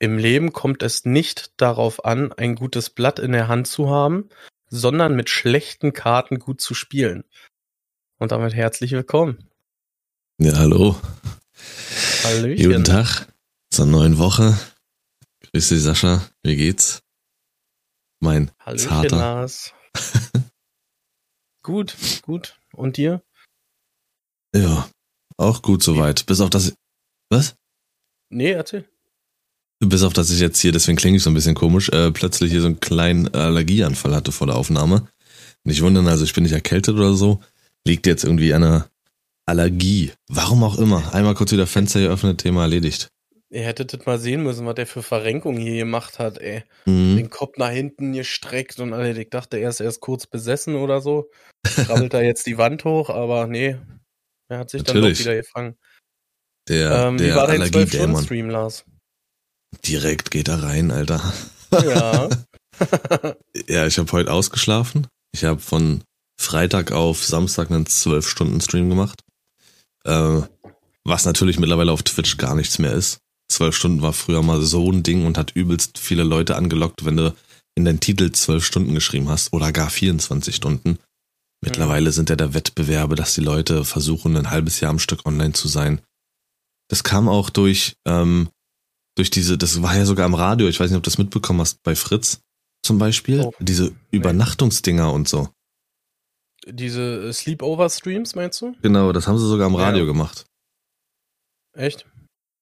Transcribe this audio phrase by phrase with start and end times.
[0.00, 4.28] Im Leben kommt es nicht darauf an, ein gutes Blatt in der Hand zu haben,
[4.68, 7.24] sondern mit schlechten Karten gut zu spielen.
[8.18, 9.50] Und damit herzlich willkommen.
[10.38, 10.96] Ja, hallo.
[12.22, 12.64] Hallöchen.
[12.70, 13.26] Guten Tag
[13.70, 14.56] zur neuen Woche.
[15.50, 16.28] Grüß dich, Sascha.
[16.44, 17.02] Wie geht's?
[18.20, 19.16] Mein Hallöchen, Zarter.
[19.16, 19.74] Lars.
[21.64, 22.56] gut, gut.
[22.72, 23.24] Und dir?
[24.54, 24.88] Ja,
[25.36, 26.24] auch gut soweit.
[26.26, 26.74] Bis auf das.
[27.30, 27.56] Was?
[28.30, 28.88] Nee, erzähl.
[29.80, 32.50] Bis auf dass ich jetzt hier, deswegen klinge ich so ein bisschen komisch, äh, plötzlich
[32.50, 35.08] hier so einen kleinen Allergieanfall hatte vor der Aufnahme.
[35.64, 37.40] Nicht wundern, also ich bin nicht erkältet oder so.
[37.86, 38.88] Liegt jetzt irgendwie an einer
[39.46, 40.12] Allergie.
[40.28, 41.14] Warum auch immer.
[41.14, 43.08] Einmal kurz wieder Fenster geöffnet, Thema erledigt.
[43.50, 46.64] Ihr hättet das mal sehen müssen, was der für Verrenkung hier gemacht hat, ey.
[46.84, 47.16] Mhm.
[47.16, 51.00] Den Kopf nach hinten gestreckt und alle, ich dachte, er ist erst kurz besessen oder
[51.00, 51.30] so.
[51.64, 53.76] Krabbelt da jetzt die Wand hoch, aber nee.
[54.48, 55.18] Er hat sich dann Natürlich.
[55.18, 55.76] doch wieder gefangen.
[56.68, 57.86] Der, ähm, wie der war dein Allergiedämon.
[57.86, 58.84] 12-Stunden-Stream, Lars?
[59.86, 61.32] Direkt geht er rein, Alter.
[61.72, 62.28] Ja.
[63.68, 65.08] Ja, ich habe heute ausgeschlafen.
[65.32, 66.04] Ich habe von
[66.40, 69.24] Freitag auf Samstag einen 12-Stunden-Stream gemacht.
[70.04, 70.42] Äh,
[71.04, 73.18] was natürlich mittlerweile auf Twitch gar nichts mehr ist.
[73.50, 77.16] 12 Stunden war früher mal so ein Ding und hat übelst viele Leute angelockt, wenn
[77.16, 77.34] du
[77.74, 80.98] in deinen Titel 12 Stunden geschrieben hast oder gar 24 Stunden.
[81.60, 85.54] Mittlerweile sind ja der Wettbewerbe, dass die Leute versuchen, ein halbes Jahr am Stück online
[85.54, 86.00] zu sein.
[86.88, 88.48] Das kam auch durch, ähm,
[89.18, 91.60] durch diese, das war ja sogar am Radio, ich weiß nicht, ob du das mitbekommen
[91.60, 92.40] hast, bei Fritz
[92.84, 93.52] zum Beispiel, Oh.
[93.58, 95.48] diese Übernachtungsdinger und so.
[96.66, 98.74] Diese Sleepover-Streams, meinst du?
[98.82, 99.80] Genau, das haben sie sogar am Ja.
[99.80, 100.44] Radio gemacht.
[101.76, 102.06] Echt?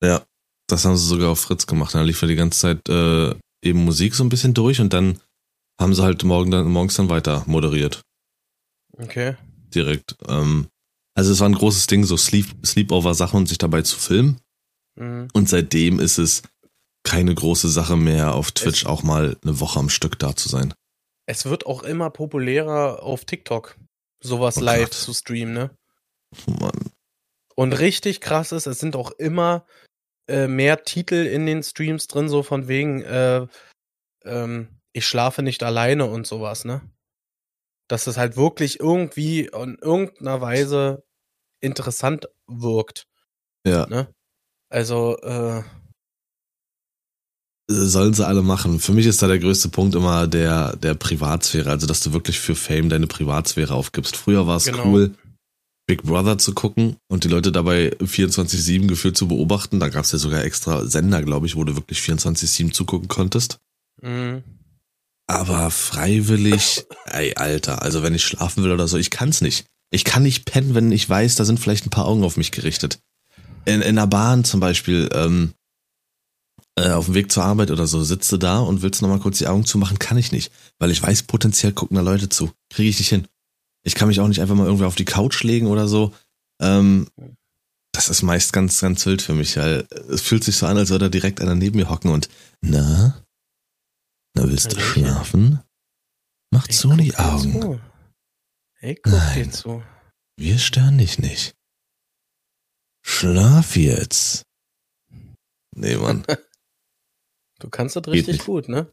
[0.03, 0.25] Ja,
[0.69, 1.95] das haben sie sogar auf Fritz gemacht.
[1.95, 5.21] Da lief ja die ganze Zeit äh, eben Musik so ein bisschen durch und dann
[5.81, 8.01] haben sie halt morgen dann, morgens dann weiter moderiert.
[8.97, 9.37] Okay.
[9.75, 10.17] Direkt.
[10.29, 10.69] Ähm,
[11.15, 14.41] also es war ein großes Ding, so Sleep, Sleepover-Sachen und sich dabei zu filmen.
[14.97, 15.29] Mhm.
[15.33, 16.43] Und seitdem ist es
[17.05, 20.75] keine große Sache mehr, auf Twitch auch mal eine Woche am Stück da zu sein.
[21.27, 23.77] Es wird auch immer populärer auf TikTok,
[24.23, 24.95] sowas Oh live Gott.
[24.95, 25.71] zu streamen, ne?
[26.47, 26.91] Mann.
[27.55, 29.67] Und richtig krass ist, es sind auch immer
[30.29, 33.47] äh, mehr Titel in den Streams drin, so von wegen, äh,
[34.25, 36.81] ähm, ich schlafe nicht alleine und sowas, ne?
[37.89, 41.05] Dass es halt wirklich irgendwie in irgendeiner Weise
[41.61, 43.07] interessant wirkt,
[43.65, 44.13] Ja, ne?
[44.69, 45.63] Also, äh,
[47.69, 48.79] sollen sie alle machen.
[48.79, 52.39] Für mich ist da der größte Punkt immer der, der Privatsphäre, also dass du wirklich
[52.39, 54.17] für Fame deine Privatsphäre aufgibst.
[54.17, 54.85] Früher war es Genau.
[54.87, 55.15] cool,
[55.89, 59.81] Big Brother zu gucken und die Leute dabei 24-7 gefühlt zu beobachten.
[59.81, 63.59] Da gab es ja sogar extra Sender, glaube ich, wo du wirklich 24-7 zugucken konntest.
[64.03, 64.43] mh,
[65.29, 69.67] Aber freiwillig, ey, Alter, also wenn ich schlafen will oder so, ich kann's nicht.
[69.93, 72.51] Ich kann nicht pennen, wenn ich weiß, da sind vielleicht ein paar Augen auf mich
[72.53, 72.99] gerichtet.
[73.67, 75.53] In, in der Bahn zum Beispiel, ähm,
[76.79, 79.39] äh, auf dem Weg zur Arbeit oder so, sitzt du da und willst nochmal kurz
[79.39, 80.53] die Augen zumachen, kann ich nicht.
[80.79, 82.53] Weil ich weiß, potenziell gucken da Leute zu.
[82.71, 83.27] Kriege ich nicht hin.
[83.83, 86.15] Ich kann mich auch nicht einfach mal irgendwie auf die Couch legen oder so.
[86.61, 87.09] Ähm,
[87.93, 90.91] das ist meist ganz, ganz wild für mich, weil es fühlt sich so an, als
[90.91, 92.29] würde da direkt einer neben mir hocken und,
[92.61, 93.23] na?
[94.35, 95.61] Na, willst du schlafen?
[96.51, 97.53] Mach zu die dir Augen.
[97.53, 97.81] zu.
[98.81, 99.53] Guck dir Nein.
[99.53, 99.83] zu.
[100.37, 101.56] Wir stören dich nicht.
[103.07, 104.43] Schlaf jetzt.
[105.75, 106.25] Nee, Mann.
[107.59, 108.45] Du kannst das richtig nicht.
[108.45, 108.91] gut, ne?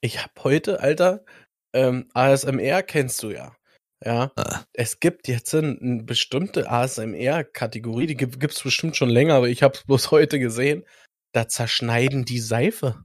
[0.00, 1.24] Ich hab heute, Alter,
[1.72, 3.56] ähm, ASMR kennst du ja.
[4.04, 4.30] Ja.
[4.36, 4.62] Ah.
[4.72, 9.74] Es gibt jetzt eine, bestimmte ASMR-Kategorie, die gibt es bestimmt schon länger, aber ich habe
[9.74, 10.84] es bloß heute gesehen.
[11.32, 13.04] Da zerschneiden die Seife.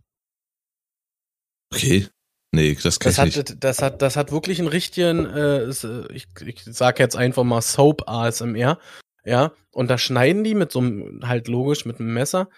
[1.73, 2.07] Okay.
[2.51, 3.49] Nee, das kann Das ich nicht.
[3.49, 7.43] hat, das hat, das hat wirklich einen richtigen, äh, äh, ich, ich sag jetzt einfach
[7.43, 8.79] mal Soap ASMR,
[9.23, 12.49] ja, und da schneiden die mit so einem, halt logisch mit einem Messer,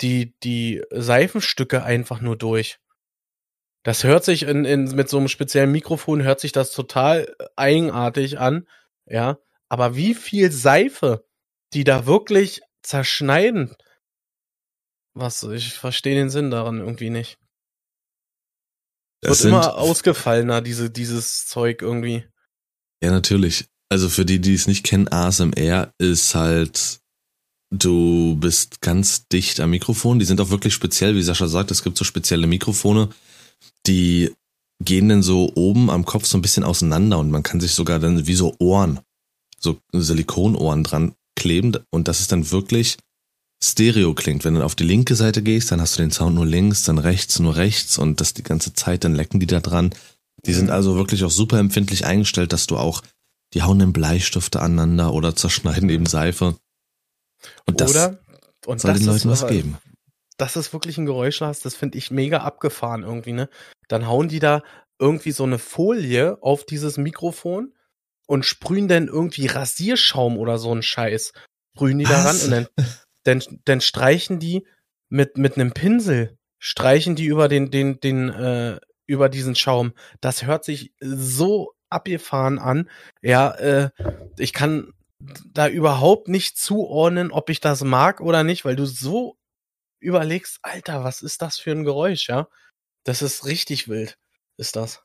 [0.00, 2.78] die, die Seifenstücke einfach nur durch.
[3.84, 8.38] Das hört sich in, in, mit so einem speziellen Mikrofon hört sich das total eigenartig
[8.38, 8.68] an,
[9.06, 11.24] ja, aber wie viel Seife
[11.72, 13.76] die da wirklich zerschneiden,
[15.14, 17.38] was, ich verstehe den Sinn daran irgendwie nicht.
[19.20, 22.28] Das Wird sind, immer ausgefallener, diese, dieses Zeug irgendwie.
[23.02, 23.68] ja, natürlich.
[23.90, 27.00] Also für die, die es nicht kennen, ASMR ist halt,
[27.70, 30.18] du bist ganz dicht am Mikrofon.
[30.18, 33.08] Die sind auch wirklich speziell, wie Sascha sagt, es gibt so spezielle Mikrofone,
[33.86, 34.32] die
[34.84, 37.98] gehen dann so oben am Kopf so ein bisschen auseinander und man kann sich sogar
[37.98, 39.00] dann wie so Ohren,
[39.58, 42.96] so Silikonohren dran kleben und das ist dann wirklich
[43.62, 44.44] Stereo klingt.
[44.44, 46.98] Wenn du auf die linke Seite gehst, dann hast du den Sound nur links, dann
[46.98, 49.90] rechts nur rechts und das die ganze Zeit, dann lecken die da dran.
[50.46, 50.72] Die sind Mhm.
[50.72, 53.02] also wirklich auch super empfindlich eingestellt, dass du auch,
[53.54, 56.56] die hauen dann Bleistifte aneinander oder zerschneiden eben Seife.
[57.66, 58.18] Und das Oder?
[58.66, 59.78] Und soll das den Leuten was geben.
[60.36, 63.48] das ist wirklich ein Geräusch, das finde ich mega abgefahren irgendwie, ne?
[63.88, 64.62] Dann hauen die da
[64.98, 67.72] irgendwie so eine Folie auf dieses Mikrofon
[68.26, 71.32] und sprühen dann irgendwie Rasierschaum oder so einen Scheiß.
[71.74, 72.44] Sprühen die da ran Was?
[72.44, 72.68] und dann,
[73.24, 74.66] dann, dann streichen die
[75.08, 79.92] mit, mit einem Pinsel, streichen die über den, den, den, äh, über diesen Schaum.
[80.20, 82.88] Das hört sich so abgefahren an.
[83.22, 83.90] Ja, äh,
[84.36, 84.92] ich kann
[85.52, 89.36] da überhaupt nicht zuordnen, ob ich das mag oder nicht, weil du so
[90.00, 92.48] überlegst, Alter, was ist das für ein Geräusch, ja?
[93.04, 94.16] Das ist richtig wild,
[94.56, 95.02] ist das.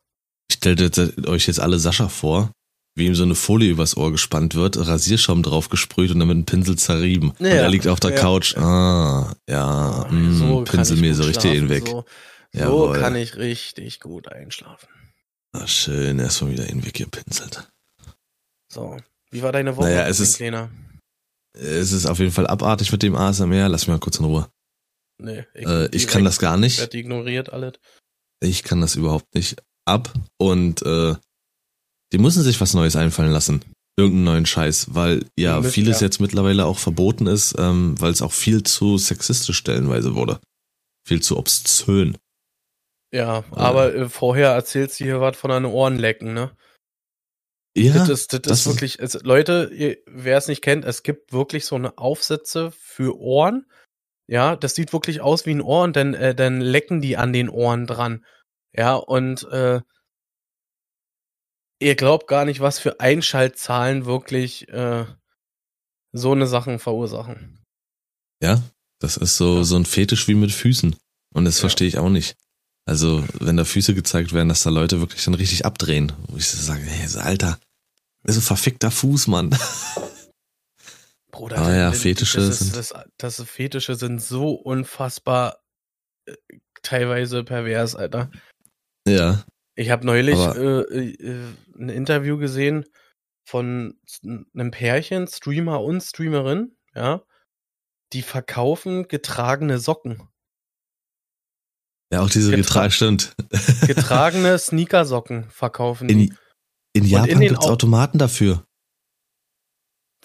[0.52, 2.52] Stellt jetzt, euch jetzt alle Sascha vor,
[2.96, 6.36] wie ihm so eine Folie übers Ohr gespannt wird, Rasierschaum drauf gesprüht und dann mit
[6.36, 7.32] einem Pinsel zerrieben.
[7.32, 8.18] und Ja, er liegt auf der ja.
[8.18, 8.56] Couch.
[8.58, 11.88] Ah, ja, mh, kann Pinsel ich mir so richtig schlafen, ihn weg.
[11.88, 12.06] So,
[12.54, 14.88] so kann ich richtig gut einschlafen.
[15.54, 17.72] Ah, schön, erstmal wieder ihn weggepinselt.
[18.72, 18.98] So.
[19.32, 20.72] Wie war deine Woche, Naja, es ist- Kleiner?
[21.56, 23.70] Es ist auf jeden Fall abartig mit dem ASMR.
[23.70, 24.50] Lass mich mal kurz in Ruhe.
[25.22, 26.80] Nee, Äh, ich kann das gar nicht.
[26.80, 27.74] Wird ignoriert alles.
[28.42, 30.12] Ich kann das überhaupt nicht ab.
[30.40, 31.16] Und äh,
[32.12, 33.64] die müssen sich was Neues einfallen lassen.
[33.96, 36.08] Irgendeinen neuen Scheiß, weil ja müssen, vieles ja.
[36.08, 40.40] jetzt mittlerweile auch verboten ist, ähm, weil es auch viel zu sexistisch stellenweise wurde.
[41.08, 42.18] Viel zu obszön.
[43.14, 46.56] Ja, aber äh, vorher erzählst du hier was von deinen Ohren lecken, ne?
[47.76, 51.04] Ja, das ist, das, das ist wirklich, es, Leute, ihr- wer es nicht kennt, es
[51.04, 53.66] gibt wirklich so eine Aufsätze für Ohren.
[54.28, 57.34] Ja, das sieht wirklich aus wie ein Ohr und dann, äh, dann lecken die an
[57.34, 58.26] den Ohren dran.
[58.76, 59.82] Ja, und äh,
[61.80, 65.06] ihr glaubt gar nicht, was für Einschaltzahlen wirklich äh,
[66.14, 67.60] so eine Sachen verursachen.
[68.42, 68.62] ja,
[69.00, 70.96] das ist so, so ein Fetisch wie mit Füßen.
[71.34, 71.62] Und das Ja.
[71.62, 72.38] verstehe ich auch nicht.
[72.86, 76.12] Also, wenn da Füße gezeigt werden, dass da Leute wirklich dann richtig abdrehen.
[76.28, 77.60] Wo ich so sage, hey, so, Alter,
[78.24, 79.50] das ist ein verfickter Fuß, Mann.
[81.32, 85.60] Bruder, Ah das- ja, das- Fetische das, sind- Das, das Fetische sind so unfassbar
[86.26, 86.36] äh,
[86.82, 88.32] teilweise pervers, Alter.
[89.08, 89.44] ja.
[89.76, 92.86] Ich habe neulich äh, äh, ein Interview gesehen
[93.44, 97.24] von einem Pärchen, Streamer und Streamerin, ja,
[98.14, 100.22] die verkaufen getragene Socken.
[102.14, 103.36] Ja, auch diese Getra- Getrage, stimmt.
[103.88, 106.14] Getragene Sneakersocken verkaufen die.
[106.28, 106.38] In,
[106.94, 108.64] in Japan gibt's Au- Automaten dafür.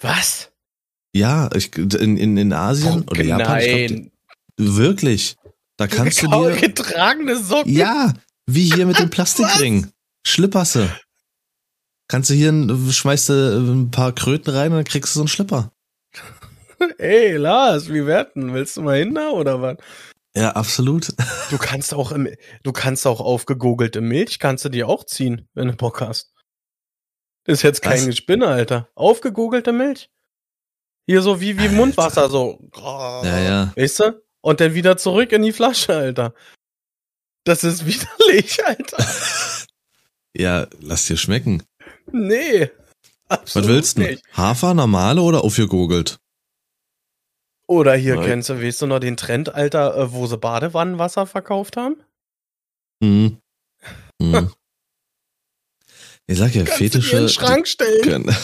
[0.01, 0.51] Was?
[1.15, 4.11] Ja, ich, in, in, in Asien oder Japan, ich glaub, Nein.
[4.57, 5.35] wirklich.
[5.77, 7.71] Da kannst du Gekau- dir, getragene Socken?
[7.73, 8.13] ja,
[8.45, 9.87] wie hier mit dem Plastikring.
[10.25, 10.95] Schlipperse.
[12.07, 15.21] Kannst du hier, ein- schmeißt du ein paar Kröten rein und dann kriegst du so
[15.21, 15.71] einen Schlipper.
[16.99, 18.53] Ey, Lars, wie werten?
[18.53, 19.77] Willst du mal hin da oder was?
[20.39, 21.13] Ja, absolut.
[21.49, 22.29] Du kannst auch im,
[22.63, 26.31] du kannst auch aufgegoogelte Milch kannst du dir auch ziehen, wenn du Bock hast.
[27.43, 28.05] Das ist jetzt kein Was?
[28.05, 28.89] Gespinne, Alter.
[28.95, 30.09] Aufgegoogelte Milch.
[31.07, 31.73] Hier so wie, wie Alter.
[31.73, 32.59] Mundwasser, so.
[32.75, 33.73] Ja, ja.
[33.75, 34.21] Weißt du?
[34.41, 36.33] Und dann wieder zurück in die Flasche, Alter.
[37.45, 39.05] Das ist widerlich, Alter.
[40.37, 41.63] Ja, lass dir schmecken.
[42.11, 42.69] Nee.
[43.27, 44.15] Was willst du?
[44.33, 46.19] Hafer, normale oder aufgegoogelt?
[47.69, 48.25] Oder hier Nein.
[48.25, 51.97] kennst du, weißt du noch den Trend, Alter, äh, wo sie Badewannenwasser verkauft haben?
[53.03, 53.37] Hm.
[54.21, 54.49] Hm.
[56.27, 57.15] Ich sag ja, Kannst dir in Fetische.
[57.15, 58.01] den Schrank stellen.
[58.01, 58.35] können,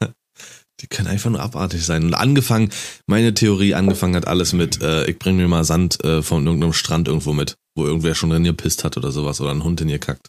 [0.80, 2.04] die können einfach nur abartig sein.
[2.04, 2.70] Und angefangen,
[3.06, 6.72] meine Theorie angefangen hat alles mit, äh, ich bring mir mal Sand äh, von irgendeinem
[6.72, 9.90] Strand irgendwo mit, wo irgendwer schon drin gepisst hat oder sowas oder ein Hund in
[9.90, 10.28] ihr kackt.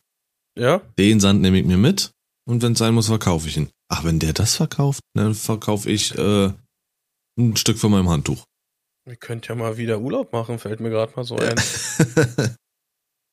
[0.60, 0.82] Ja?
[1.00, 2.12] Den Sand nehme ich mir mit
[2.46, 3.70] und wenn es sein muss, verkaufe ich ihn.
[3.88, 6.52] Ach, wenn der das verkauft, dann verkaufe ich äh,
[7.38, 8.46] ein Stück von meinem Handtuch.
[9.06, 11.56] Wir könnt ja mal wieder Urlaub machen, fällt mir gerade mal so ein.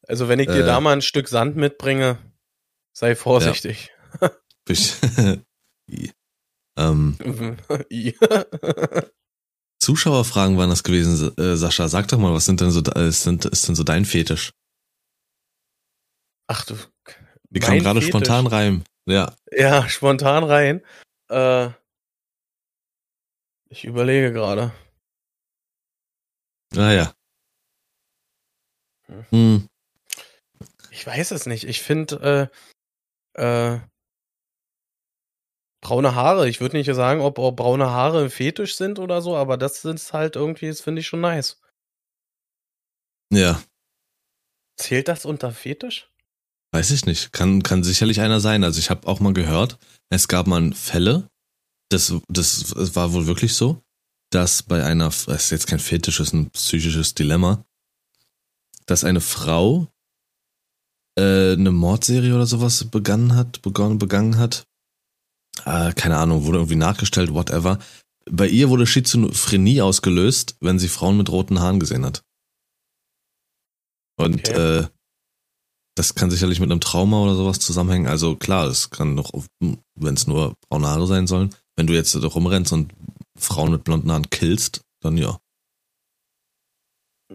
[0.09, 0.67] Also wenn ich dir Äh.
[0.67, 2.19] da mal ein Stück Sand mitbringe,
[2.93, 3.93] sei vorsichtig.
[4.69, 4.97] ich,
[6.77, 7.17] ähm.
[9.81, 11.87] Zuschauerfragen waren das gewesen, äh, Sascha.
[11.89, 14.53] Sag doch mal, was sind denn so, äh, ist, denn, ist denn so dein Fetisch?
[16.49, 16.77] Ach du.
[17.51, 18.85] Die kam gerade spontan rein.
[19.07, 19.37] Ja.
[19.53, 20.83] Ja, spontan rein.
[21.29, 21.71] Äh,
[23.73, 24.73] ich überlege gerade.
[26.75, 27.13] Naja.
[29.31, 29.69] Hm.
[30.91, 31.65] Ich weiß es nicht.
[31.65, 32.51] Ich finde
[33.37, 33.81] äh, äh,
[35.83, 36.49] braune Haare.
[36.49, 39.83] Ich würde nicht sagen, ob, ob braune Haare ein Fetisch sind oder so, aber das
[39.83, 41.61] sind halt irgendwie, das finde ich schon nice.
[43.33, 43.63] Ja,
[44.77, 46.11] Zählt das unter Fetisch?
[46.75, 47.33] weiß ich nicht.
[47.33, 48.65] Kann, kann sicherlich einer sein.
[48.65, 51.29] Also ich habe auch mal gehört, es gab mal Fälle,
[51.93, 53.83] das, das, war wohl wirklich so,
[54.31, 57.65] dass bei einer, das ist jetzt kein Fetisch, das ist ein psychisches Dilemma,
[58.87, 59.89] dass eine Frau
[61.19, 64.67] äh, eine Mordserie oder sowas begangen hat, begonnen, begangen hat.
[65.65, 67.79] Äh, keine Ahnung, wurde irgendwie nachgestellt, whatever.
[68.31, 72.25] bei ihr wurde Schizophrenie ausgelöst, wenn sie Frauen mit roten Haaren gesehen hat.
[74.17, 74.81] Und Okay.
[74.81, 74.89] äh,
[75.95, 78.07] das kann sicherlich mit einem Trauma oder sowas zusammenhängen.
[78.07, 79.31] Also klar, es kann doch,
[79.61, 82.93] wenn es nur braune Haare sein sollen, wenn du jetzt doch rumrennst und
[83.37, 85.39] Frauen mit blonden Haaren killst, dann ja.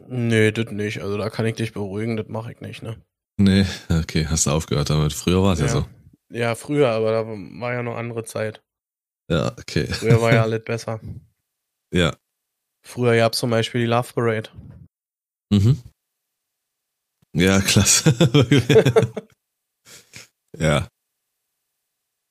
[0.07, 1.01] Nö, das nicht.
[1.01, 3.01] Also da kann ich dich beruhigen, das mache ich nicht, ne?
[3.39, 5.13] Nee, okay, hast du aufgehört damit.
[5.13, 5.67] Früher war es ja.
[5.67, 5.85] so.
[6.29, 8.61] Ja, früher, aber da war ja noch andere Zeit.
[9.29, 9.87] Ja, okay.
[9.87, 10.99] Früher war ja alles besser.
[11.93, 12.15] Ja.
[12.85, 14.49] Früher gab es zum Beispiel die Love Parade.
[15.51, 15.81] Mhm.
[17.33, 18.13] Ja, klasse.
[20.57, 20.87] ja.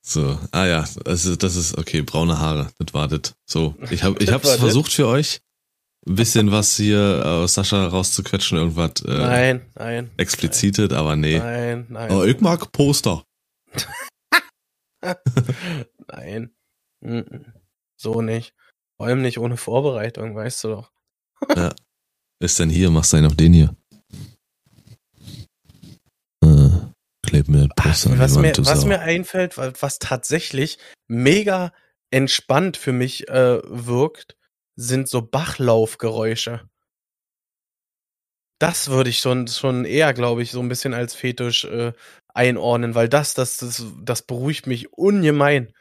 [0.09, 3.35] So, ah ja, also das ist okay, braune Haare, das war das.
[3.45, 4.61] So, ich habe ich Das hab's das?
[4.61, 5.41] versucht für euch,
[6.07, 10.11] ein bisschen was hier aus Sascha rauszuquetschen, irgendwas äh, nein, nein.
[10.17, 11.39] explizites, aber nee.
[11.41, 12.11] Nein, nein.
[12.13, 13.25] Aber ich mag Poster.
[16.09, 16.51] Nein.
[17.97, 18.55] So nicht.
[18.97, 20.93] Vor allem nicht ohne Vorbereitung, weißt du doch.
[22.41, 23.77] Ist denn hier, machst du einen auf den hier?
[27.45, 30.79] Kleb mir das Poster an was mir, was mir einfällt, wa- was tatsächlich
[31.09, 31.73] mega
[32.11, 34.37] entspannt für mich äh, wirkt,
[34.77, 36.69] sind so Bachlaufgeräusche.
[38.59, 41.93] Das würde ich schon, schon eher, glaube ich, so ein bisschen als Fetisch äh,
[42.33, 45.73] einordnen, weil das, das, das, das beruhigt mich ungemein.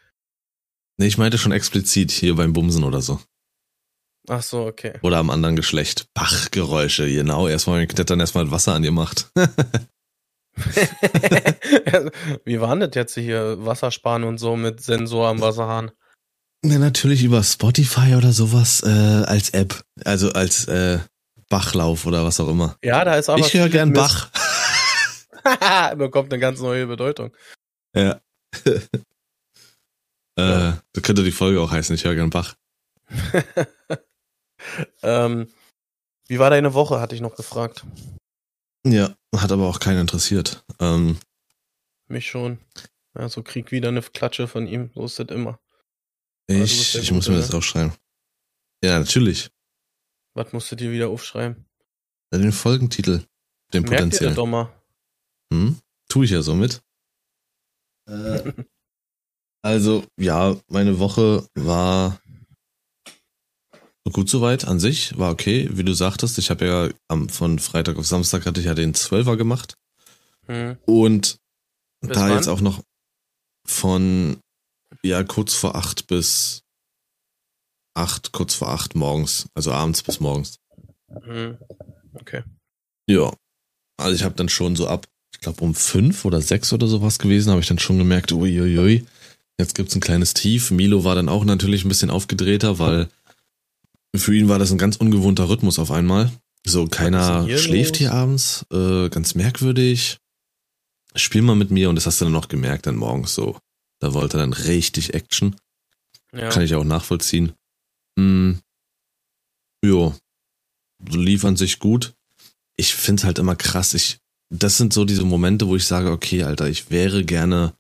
[0.98, 3.22] Nee, ich meinte schon explizit hier beim Bumsen oder so.
[4.28, 4.94] Ach so, okay.
[5.04, 6.08] Oder am anderen Geschlecht.
[6.14, 7.48] Bachgeräusche, genau.
[7.48, 9.30] Erstmal mit Klettern erstmal Wasser an dir macht.
[12.46, 13.58] Wie war das jetzt hier?
[13.66, 15.92] Wassersparen und so mit Sensor am Wasserhahn.
[16.64, 19.84] Ne, natürlich über Spotify oder sowas äh, als App.
[20.04, 21.00] Also als äh,
[21.50, 22.78] Bachlauf oder was auch immer.
[22.84, 23.40] Ja, da ist aber.
[23.40, 23.94] ich höre gern.
[23.94, 24.32] Bach.
[25.96, 27.36] Bekommt eine ganz neue Bedeutung.
[27.96, 28.20] Ja.
[28.66, 28.80] äh,
[30.36, 31.94] das könnte die Folge auch heißen.
[31.94, 32.56] Ich höre gern Bach.
[35.04, 35.48] ähm,
[36.28, 37.86] wie war deine Woche, hatte ich noch gefragt.
[38.86, 40.64] Ja, hat aber auch keinen interessiert.
[40.80, 41.18] Ähm,
[42.08, 42.60] Mich schon.
[43.14, 44.92] Also krieg wieder eine Klatsche von ihm.
[44.94, 45.60] So ist das immer.
[46.48, 47.58] bist ich ich muss mir das ne?
[47.58, 47.94] aufschreiben.
[48.84, 49.50] Ja, natürlich.
[50.36, 51.66] Was musst du dir wieder aufschreiben?
[52.32, 53.24] Den Folgentitel.
[53.74, 54.36] Den Merk dir das potenziellen.
[54.36, 54.74] doch mal.
[55.52, 55.80] Hm?
[56.10, 56.84] Tu ich ja so mit.
[58.08, 58.54] Äh,
[59.64, 62.22] also, ja, meine Woche war
[64.12, 65.70] gut soweit an sich, war okay.
[65.72, 68.94] Wie du sagtest, ich habe ja am, von Freitag auf Samstag hatte ich ja den
[68.94, 69.76] Zwölfer gemacht.
[70.48, 70.78] Hm.
[70.86, 71.38] Und
[72.02, 72.34] Bis da wann?
[72.34, 72.84] jetzt auch noch
[73.68, 74.38] von,
[75.02, 76.62] ja, kurz vor acht bis
[77.96, 80.60] acht, kurz vor acht morgens, also abends bis morgens.
[81.24, 81.58] Hm.
[82.14, 82.44] Okay.
[83.10, 83.34] Ja.
[83.98, 87.18] Also ich habe dann schon so ab, ich glaube um fünf oder sechs oder sowas
[87.18, 89.06] gewesen, habe ich dann schon gemerkt, uiuiui,
[89.58, 90.72] jetzt gibt's ein kleines Tief.
[90.72, 93.10] Milo war dann auch natürlich ein bisschen aufgedrehter, weil
[94.18, 96.32] für ihn war das ein ganz ungewohnter Rhythmus auf einmal.
[96.66, 98.00] So, keiner hier schläft los?
[98.00, 100.18] hier abends, äh, ganz merkwürdig.
[101.16, 103.58] Spiel mal mit mir und das hast du dann noch gemerkt dann morgens so.
[104.00, 105.56] Da wollte er dann richtig Action.
[106.34, 106.50] Ja.
[106.50, 107.54] Kann ich auch nachvollziehen.
[108.20, 108.60] Hm.
[109.84, 110.16] Jo.
[111.08, 112.14] Lief an sich gut.
[112.78, 113.94] Ich find's halt immer krass.
[113.94, 114.18] Ich,
[114.50, 117.74] das sind so diese Momente, wo ich sage, okay, Alter, ich wäre gerne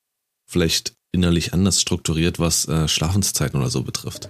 [0.47, 4.29] vielleicht innerlich anders strukturiert, was äh, Schlafenszeiten oder so betrifft.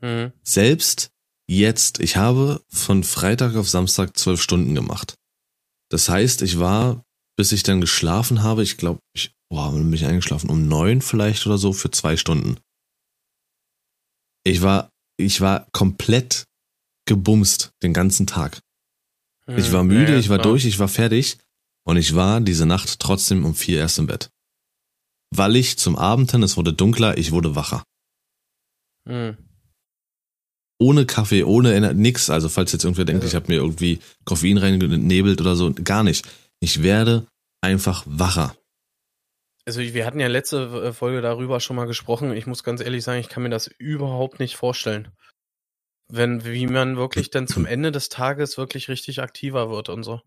[0.00, 0.32] Hm.
[0.42, 1.10] Selbst
[1.48, 5.14] jetzt, ich habe von Freitag auf Samstag zwölf Stunden gemacht.
[5.90, 7.02] Das heißt, ich war,
[7.36, 10.50] bis ich dann geschlafen habe, ich glaube, ich, boah, bin ich eingeschlafen?
[10.50, 12.58] Um neun vielleicht oder so für zwei Stunden.
[14.44, 16.44] Ich war, ich war komplett
[17.06, 18.60] gebumst den ganzen Tag.
[19.46, 19.72] Ich Hm.
[19.72, 20.52] war müde, Ja, ich war klar.
[20.52, 21.38] durch, ich war fertig
[21.86, 24.28] und ich war diese Nacht trotzdem um vier erst im Bett.
[25.34, 27.82] Weil ich zum Abend hin, es wurde dunkler, ich wurde wacher.
[29.06, 29.38] Hm.
[30.78, 32.30] Ohne Kaffee, ohne Ener- nix.
[32.30, 33.28] Also falls jetzt irgendwer denkt, Ja.
[33.28, 36.26] ich habe mir irgendwie Koffein reingenebelt oder so, gar nicht.
[36.60, 37.26] Ich werde
[37.60, 38.54] einfach wacher.
[39.64, 42.32] Also wir hatten ja letzte äh, Folge darüber schon mal gesprochen.
[42.32, 45.08] Ich muss ganz ehrlich sagen, ich kann mir das überhaupt nicht vorstellen.
[46.10, 50.20] Wenn, wie man wirklich dann zum Ende des Tages wirklich richtig aktiver wird und so.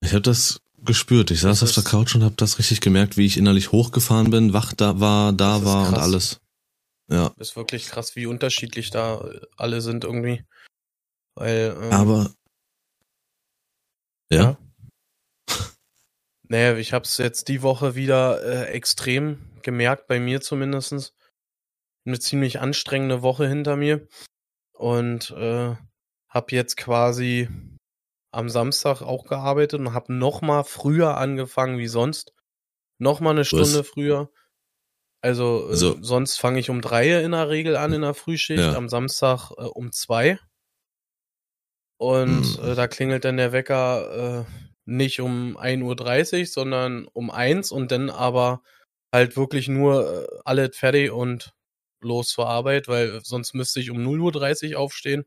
[0.00, 1.30] Ich habe das gespürt.
[1.30, 4.52] Ich saß auf der Couch und habe das richtig gemerkt, wie ich innerlich hochgefahren bin,
[4.52, 6.02] wach da war, da war und krass.
[6.02, 6.40] alles.
[7.08, 10.44] Ja, Ist wirklich krass, wie unterschiedlich da äh, alle sind irgendwie.
[11.34, 12.34] Weil, ähm, aber
[14.30, 14.56] ja,
[16.48, 21.14] Naja, ich habe es jetzt die Woche wieder äh, extrem gemerkt, bei mir zumindestens
[22.06, 24.06] Eine ziemlich anstrengende Woche hinter mir
[24.74, 25.76] und äh,
[26.28, 27.48] habe jetzt quasi
[28.32, 32.32] am Samstag auch gearbeitet und habe noch mal früher angefangen wie sonst.
[32.98, 34.30] Noch mal eine Stunde früher.
[35.22, 38.60] Also, äh, Also- sonst fange ich um drei in der Regel an in der Frühschicht,
[38.60, 38.74] Ja.
[38.74, 40.38] am Samstag äh, um zwei.
[41.98, 42.64] Und Hm.
[42.64, 44.52] äh, da klingelt dann der Wecker äh,
[44.84, 48.62] nicht um 1.30 Uhr, sondern um eins und dann aber
[49.12, 51.54] halt wirklich nur äh, alles fertig und
[52.00, 55.24] los zur Arbeit, weil sonst müsste ich um 0.30 Uhr aufstehen.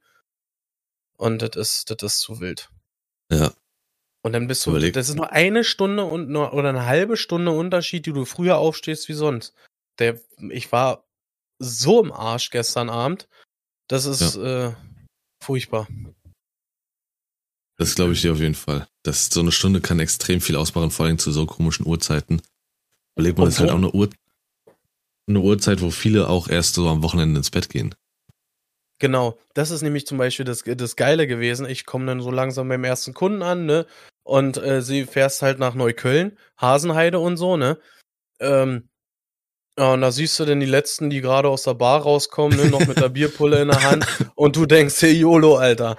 [1.18, 2.70] Und das ist, das ist zu wild.
[3.32, 3.54] Ja.
[4.24, 4.94] Und dann bist du, Überleg.
[4.94, 8.58] das ist nur eine Stunde und nur, oder eine halbe Stunde Unterschied, die du früher
[8.58, 9.54] aufstehst wie sonst.
[10.00, 11.06] Der, ich war
[11.60, 13.28] so im Arsch gestern Abend.
[13.88, 14.74] Das ist äh,
[15.42, 15.88] furchtbar.
[17.78, 18.88] Das glaube ich dir auf jeden Fall.
[19.04, 22.42] Das, so eine Stunde kann extrem viel ausmachen, vor allem zu so komischen Uhrzeiten.
[23.16, 24.10] Überlegt man, das ist halt auch eine Uhr,
[25.28, 27.94] eine Uhrzeit, wo viele auch erst so am Wochenende ins Bett gehen.
[29.00, 31.66] Genau, das ist nämlich zum Beispiel das, das Geile gewesen.
[31.66, 33.86] Ich komme dann so langsam beim ersten Kunden an, ne?
[34.24, 37.78] Und äh, sie fährst halt nach Neukölln, Hasenheide und so, ne?
[38.40, 38.88] Ähm,
[39.77, 42.70] ja, und da siehst du denn die letzten, die gerade aus der Bar rauskommen, ne?
[42.70, 44.05] noch mit der Bierpulle in der Hand.
[44.36, 45.98] Und du denkst, hey YOLO, Alter.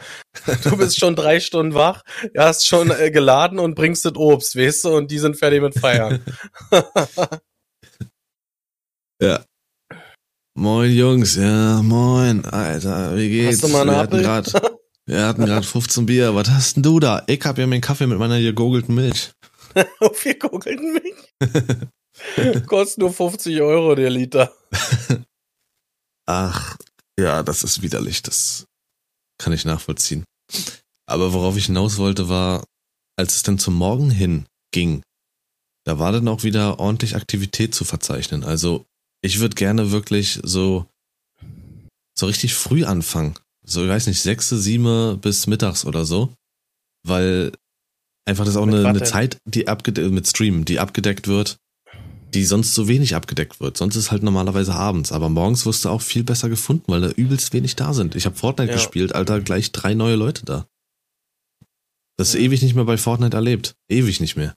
[0.65, 2.03] Du bist schon drei Stunden wach,
[2.37, 4.97] hast schon äh, geladen und bringst das Obst, weißt du?
[4.97, 6.25] Und die sind fertig mit Feiern.
[9.23, 9.45] Ja.
[10.55, 13.63] Moin Jungs, ja, moin, Alter, wie geht's?
[13.63, 14.53] Hast du mal einen wir hatten Apfel?
[14.53, 17.23] grad, wir hatten gerade 15 Bier, was hast denn du da?
[17.27, 19.33] Ich hab ja meinen Kaffee mit meiner gegurgelten Milch.
[20.01, 21.15] Auf Kugeln mich.
[22.67, 24.55] Kostet nur 50 Euro der Liter.
[26.27, 26.77] Ach,
[27.19, 28.67] ja, das ist widerlich, das
[29.39, 30.25] kann ich nachvollziehen.
[31.09, 32.65] Aber worauf ich hinaus wollte, war,
[33.17, 35.03] als es dann zum Morgen hin ging,
[35.85, 38.43] da war dann auch wieder ordentlich Aktivität zu verzeichnen.
[38.43, 38.87] Also
[39.23, 40.87] ich würde gerne wirklich so,
[42.19, 43.39] so richtig früh anfangen.
[43.65, 46.35] So, ich weiß nicht, sechste, sieben bis mittags oder so.
[47.05, 47.53] Weil
[48.25, 49.03] einfach das ist auch eine, eine?
[49.05, 51.57] Zeit, die abgedeckt, mit Stream, die abgedeckt wird,
[52.35, 53.77] die sonst so wenig abgedeckt wird.
[53.77, 55.13] Sonst ist halt normalerweise abends.
[55.13, 58.15] Aber morgens wirst du auch viel besser gefunden, weil da übelst wenig da sind.
[58.15, 58.77] Ich habe Fortnite Ja.
[58.77, 60.67] gespielt, Alter, gleich drei neue Leute da.
[62.19, 62.41] Das ist Ja.
[62.41, 63.77] ewig nicht mehr bei Fortnite erlebt.
[63.89, 64.55] Ewig nicht mehr.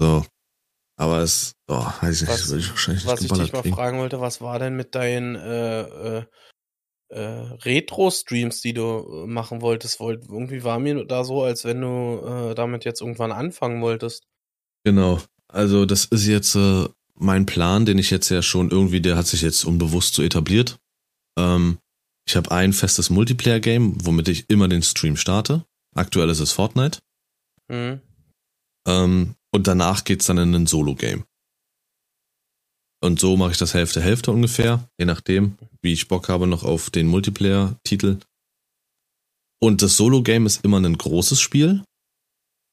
[0.00, 0.24] So.
[0.96, 3.62] Aber es, oh, weiß ich nicht, Was- würde ich wahrscheinlich Was nicht ich dich mal
[3.62, 3.74] kriegen.
[3.74, 5.80] fragen wollte, was war denn mit deinen äh,
[6.18, 6.24] äh,
[7.08, 7.18] äh,
[7.64, 9.98] Retro-Streams, die du äh, machen wolltest?
[9.98, 14.24] Wollt, irgendwie war mir da so, als wenn du äh, damit jetzt irgendwann anfangen wolltest.
[14.84, 15.20] Genau.
[15.52, 19.26] Also das ist jetzt äh, mein Plan, den ich jetzt ja schon irgendwie, der hat
[19.26, 20.78] sich jetzt unbewusst so etabliert.
[21.38, 21.78] Ähm,
[22.26, 25.64] ich habe ein festes Multiplayer-Game, womit ich immer den Stream starte.
[25.94, 26.98] Aktuell ist es Fortnite.
[27.70, 28.00] Hm?
[28.86, 31.24] Ähm, und danach geht's dann in ein Solo-Game.
[33.00, 36.64] Und so mache ich das Hälfte Hälfte ungefähr, je nachdem, wie ich Bock habe noch
[36.64, 38.18] auf den Multiplayer-Titel.
[39.62, 41.84] Und das Solo-Game ist immer ein großes Spiel,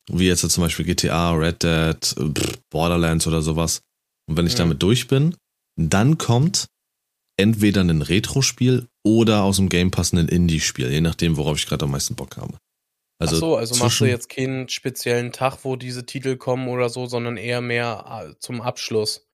[0.09, 2.15] wie jetzt zum Beispiel GTA, Red Dead,
[2.69, 3.81] Borderlands oder sowas.
[4.27, 4.57] Und wenn ich Mhm.
[4.59, 5.35] damit durch bin,
[5.77, 6.67] dann kommt
[7.37, 11.85] entweder ein Retro-Spiel oder aus dem Game Pass ein Indie-Spiel, je nachdem, worauf ich gerade
[11.85, 12.57] am meisten Bock habe.
[13.19, 16.89] Also, Ach so, also machst du jetzt keinen speziellen Tag, wo diese Titel kommen oder
[16.89, 19.27] so, sondern eher mehr äh, zum Abschluss.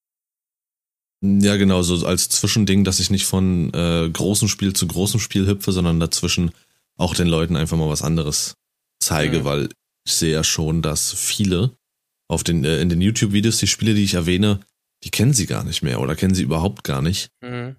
[1.23, 5.47] Ja, genau, so als Zwischending, dass ich nicht von äh, großem Spiel zu großem Spiel
[5.47, 6.51] hüpfe, sondern dazwischen
[6.97, 8.56] auch den Leuten einfach mal was anderes
[8.99, 9.43] zeige, Mhm.
[9.45, 9.69] weil
[10.08, 11.78] ich sehe ja schon, dass viele
[12.30, 14.62] auf den, äh, in den YouTube-Videos die Spiele, die ich erwähne,
[15.04, 17.30] die kennen sie gar nicht mehr oder kennen sie überhaupt gar nicht.
[17.41, 17.76] Mhm.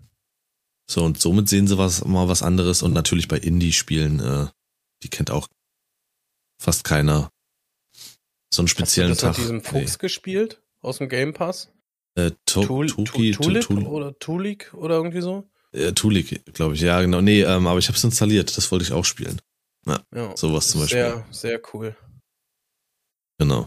[0.91, 4.47] So, und somit sehen sie was, mal was anderes und natürlich bei Indie-Spielen, äh,
[5.03, 5.49] die kennt auch
[6.62, 7.31] fast keiner.
[8.53, 9.45] So einen speziellen Hast du das Tag.
[9.51, 11.71] mit diesem Fuchs gespielt aus dem Game Pass?
[12.17, 12.25] Nee.
[12.27, 15.49] Äh, to Tul- Tuki, Tu- Tulip Tu- Tu- oder Tulik oder irgendwie so?
[15.73, 16.81] Äh, Tulik, glaube ich.
[16.81, 17.21] Ja, genau.
[17.21, 18.57] Nee, ähm, aber ich habe es installiert.
[18.57, 19.41] Das wollte ich auch spielen.
[19.87, 20.37] Ja.
[20.37, 20.99] Sowas zum Beispiel.
[21.01, 21.95] Sehr, sehr cool.
[23.38, 23.66] Genau.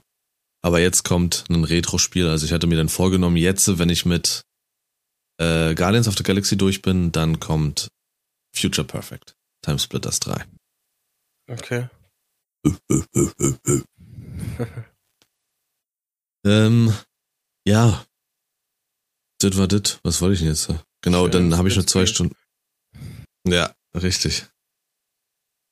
[0.61, 2.27] Aber jetzt kommt ein Retro-Spiel.
[2.27, 4.43] Also ich hatte mir dann vorgenommen, jetzt, wenn ich mit
[5.39, 7.89] äh, Guardians of the Galaxy durch bin, dann kommt
[8.55, 9.35] Future Perfect.
[9.63, 10.45] Timesplitters 3.
[11.49, 11.89] Okay.
[16.45, 16.93] ähm,
[17.67, 18.05] ja.
[19.39, 19.99] Das war das.
[20.03, 20.71] Was wollte ich denn jetzt?
[21.01, 22.35] Genau, Schön, dann habe ich nur zwei Splitscreen.
[22.35, 22.35] Stunden.
[23.47, 24.45] Ja, richtig.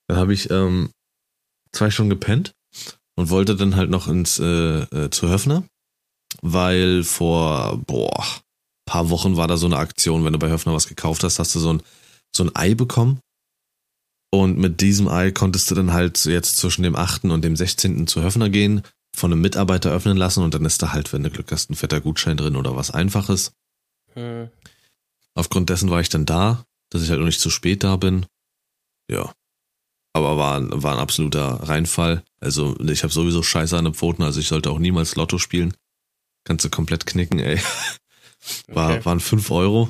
[0.07, 0.91] Dann habe ich ähm,
[1.71, 2.55] zwei Stunden gepennt
[3.19, 5.63] und wollte dann halt noch ins äh, äh, zu Höfner,
[6.41, 8.25] weil vor boah
[8.85, 11.53] paar Wochen war da so eine Aktion, wenn du bei Höfner was gekauft hast, hast
[11.53, 11.83] du so ein
[12.33, 13.19] so ein Ei bekommen
[14.31, 17.25] und mit diesem Ei konntest du dann halt jetzt zwischen dem 8.
[17.25, 18.07] und dem 16.
[18.07, 21.29] zu Höfner gehen, von einem Mitarbeiter öffnen lassen und dann ist da halt, wenn du
[21.29, 23.51] Glück hast, ein fetter Gutschein drin oder was Einfaches.
[24.13, 24.49] Hm.
[25.35, 28.27] Aufgrund dessen war ich dann da, dass ich halt noch nicht zu spät da bin.
[29.11, 29.33] Ja.
[30.13, 32.23] Aber war, ein- war ein absoluter Reinfall.
[32.39, 35.75] Also ich habe sowieso Scheiße an den Pfoten, also ich sollte auch niemals Lotto spielen.
[36.45, 37.57] Kannst du komplett knicken, ey.
[38.67, 39.05] War, Okay.
[39.05, 39.89] Waren fünf Euro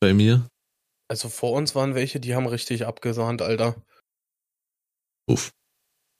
[0.00, 0.48] bei mir.
[1.08, 3.76] Also vor uns waren welche, die haben richtig abgesahnt, Alter.
[5.28, 5.52] Uff.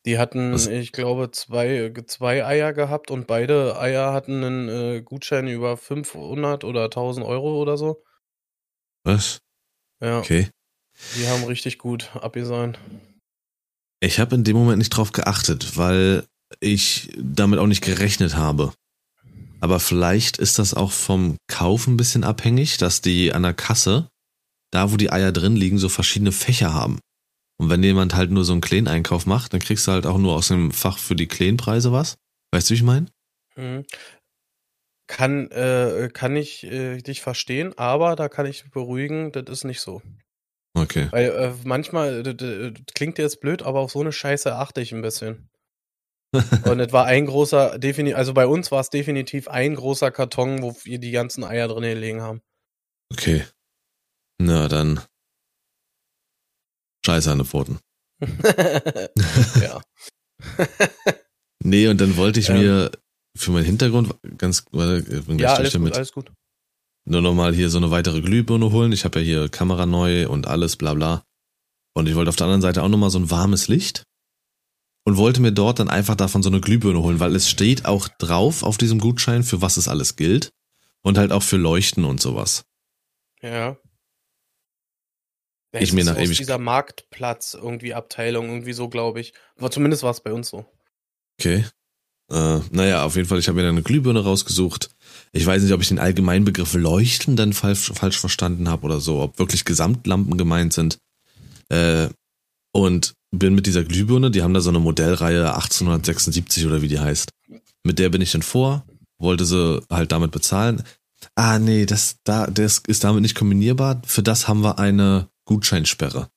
[0.05, 5.03] Die hatten, Was- ich glaube, zwei, zwei Eier gehabt und beide Eier hatten einen äh,
[5.03, 8.05] Gutschein über 500 oder 1000 Euro oder so.
[9.05, 9.41] Was?
[10.01, 10.51] Ja, Okay.
[11.17, 12.79] Die haben richtig gut abgesahnt.
[14.01, 16.27] Ich habe in dem Moment nicht drauf geachtet, weil
[16.61, 18.73] ich damit auch nicht gerechnet habe.
[19.61, 24.09] Aber vielleicht ist das auch vom Kauf ein bisschen abhängig, dass die an der Kasse,
[24.71, 27.01] da wo die Eier drin liegen, so verschiedene Fächer haben.
[27.59, 30.19] Und wenn jemand halt nur so einen kleinen Einkauf macht, dann kriegst du halt auch
[30.19, 32.17] nur aus dem Fach für die kleinen Preise was.
[32.53, 33.07] Weißt du, wie ich meine?
[33.57, 33.87] Mhm.
[35.09, 39.81] Kann, äh, kann ich äh, dich verstehen, aber da kann ich beruhigen, das ist nicht
[39.81, 40.03] so.
[40.77, 41.09] Okay.
[41.11, 42.23] Weil äh, manchmal,
[42.95, 45.49] klingt jetzt blöd, aber auf so eine Scheiße achte ich ein bisschen.
[46.65, 50.63] Und es war ein großer, definitiv, also bei uns war es definitiv ein großer Karton,
[50.63, 52.43] wo wir die ganzen Eier drin gelegen haben.
[53.11, 53.47] Okay.
[54.39, 55.01] Na dann.
[57.07, 57.79] Scheiße an den Pfoten.
[59.61, 59.81] ja.
[61.65, 62.59] Nee, und dann wollte ich Ähm.
[62.59, 62.93] mir
[63.37, 65.97] für meinen Hintergrund ganz, warte, ich bin gleich ja, durch alles gut, damit.
[65.97, 66.33] alles gut.
[67.07, 68.93] Nur nochmal hier so eine weitere Glühbirne holen.
[68.93, 71.25] Ich habe ja hier Kamera neu und alles, bla bla.
[71.95, 74.03] Und ich wollte auf der anderen Seite auch nochmal so ein warmes Licht.
[75.05, 78.09] Und wollte mir dort dann einfach davon so eine Glühbirne holen, weil es steht auch
[78.09, 80.51] drauf auf diesem Gutschein, für was es alles gilt.
[81.03, 82.65] Und halt auch für Leuchten und sowas.
[83.41, 83.77] Ja.
[85.79, 89.33] Ich mir ist nach aus ewig- dieser Marktplatz irgendwie Abteilung, irgendwie so, glaube ich.
[89.57, 90.67] Aber zumindest war es bei uns so.
[91.39, 91.65] Okay.
[92.31, 94.91] Äh, naja, auf jeden Fall, ich habe mir dann eine Glühbirne rausgesucht.
[95.37, 99.01] Ich weiß nicht, ob ich den allgemeinen Begriff Leuchten dann falsch, falsch verstanden habe oder
[99.01, 100.99] so, ob wirklich Gesamtlampen gemeint sind.
[101.69, 102.09] Äh,
[102.73, 107.01] und bin mit dieser Glühbirne, die haben da so eine Modellreihe 1876 oder wie die
[107.01, 107.31] heißt.
[107.85, 108.87] Mit der bin ich dann vor,
[109.19, 110.83] wollte sie halt damit bezahlen.
[111.35, 114.01] Ah, nee, das, da, das ist damit nicht kombinierbar.
[114.07, 116.31] Für das haben wir eine Gutscheinsperre.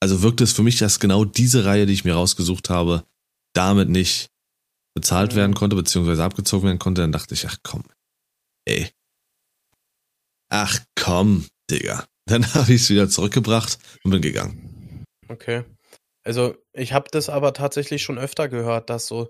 [0.00, 3.04] Also wirkt es für mich, dass genau diese Reihe, die ich mir rausgesucht habe,
[3.54, 4.30] damit nicht
[4.94, 7.82] bezahlt werden konnte, beziehungsweise abgezogen werden konnte, dann dachte ich, ach komm,
[8.64, 8.90] ey.
[10.50, 12.06] Ach komm, Digga.
[12.26, 15.04] Dann habe ich es wieder zurückgebracht und bin gegangen.
[15.28, 15.64] Okay.
[16.24, 19.28] Also ich habe das aber tatsächlich schon öfter gehört, dass so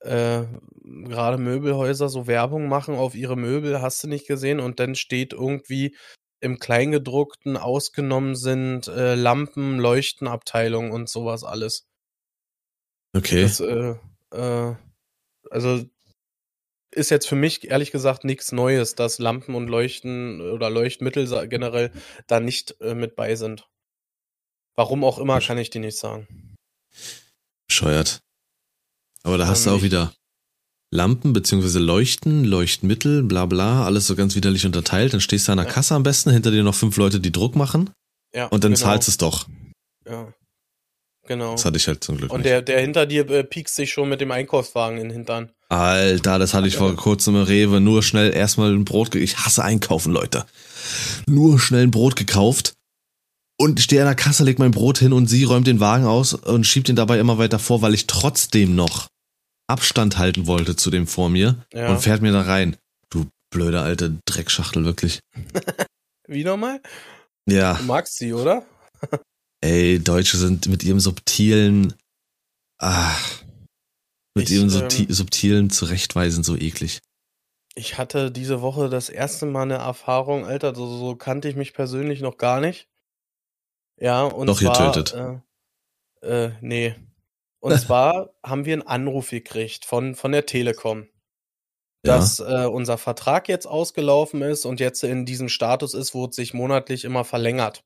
[0.00, 0.44] äh,
[0.82, 5.34] gerade Möbelhäuser so Werbung machen auf ihre Möbel, hast du nicht gesehen, und dann steht
[5.34, 5.96] irgendwie
[6.40, 11.86] im Kleingedruckten ausgenommen sind äh, Lampen, Leuchtenabteilung und sowas alles.
[13.14, 13.42] Okay.
[13.42, 13.96] Das, äh,
[14.32, 14.74] äh,
[15.50, 15.84] also
[16.92, 21.92] ist jetzt für mich ehrlich gesagt nichts Neues, dass Lampen und Leuchten oder Leuchtmittel generell
[22.26, 23.68] da nicht äh, mit bei sind.
[24.74, 26.26] Warum auch immer, kann ich dir nicht sagen.
[27.68, 28.20] Bescheuert.
[29.22, 30.12] Aber da hast du Ähm, auch wieder
[30.92, 35.12] Lampen, beziehungsweise Leuchten, Leuchtmittel, bla bla, alles so ganz widerlich unterteilt.
[35.12, 35.72] Dann stehst du an der Ja.
[35.72, 37.90] Kasse am besten, hinter dir noch fünf Leute, die Druck machen
[38.34, 38.84] Ja, und dann genau.
[38.84, 39.48] zahlst du es doch.
[40.06, 40.32] Ja.
[41.30, 41.52] Genau.
[41.52, 42.50] Das hatte ich halt zum Glück Und nicht.
[42.50, 45.52] der, der hinter dir äh, piekst sich schon mit dem Einkaufswagen in den Hintern.
[45.68, 47.80] Alter, das hatte ich vor kurzem im Rewe.
[47.80, 49.14] Nur schnell erstmal ein Brot.
[49.14, 50.44] Ich hasse einkaufen, Leute.
[51.28, 52.72] Nur schnell ein Brot gekauft.
[53.60, 56.34] Und stehe an der Kasse, leg mein Brot hin und sie räumt den Wagen aus
[56.34, 59.06] und schiebt ihn dabei immer weiter vor, weil ich trotzdem noch
[59.68, 61.90] Abstand halten wollte zu dem vor mir Ja.
[61.90, 62.76] und fährt mir da rein.
[63.08, 65.20] Du blöde alte Dreckschachtel, wirklich.
[66.26, 66.80] Wie nochmal?
[67.46, 68.64] Ja, Du magst sie, oder?
[69.60, 71.94] ey, Deutsche sind mit ihrem subtilen,
[72.78, 73.14] ah,
[74.34, 77.00] mit Ich, ihrem ähm, subti subtilen Zurechtweisen so eklig.
[77.74, 81.72] Ich hatte diese Woche das erste Mal eine Erfahrung, Alter, so, so kannte ich mich
[81.72, 82.88] persönlich noch gar nicht.
[83.98, 85.14] Ja, und Doch, zwar, tötet.
[86.22, 86.94] Äh, äh, nee.
[87.60, 91.06] Und zwar haben wir einen Anruf gekriegt von, von der Telekom,
[92.04, 92.16] Ja.
[92.16, 96.36] dass äh, unser Vertrag jetzt ausgelaufen ist und jetzt in diesem Status ist, wo es
[96.36, 97.84] sich monatlich immer verlängert.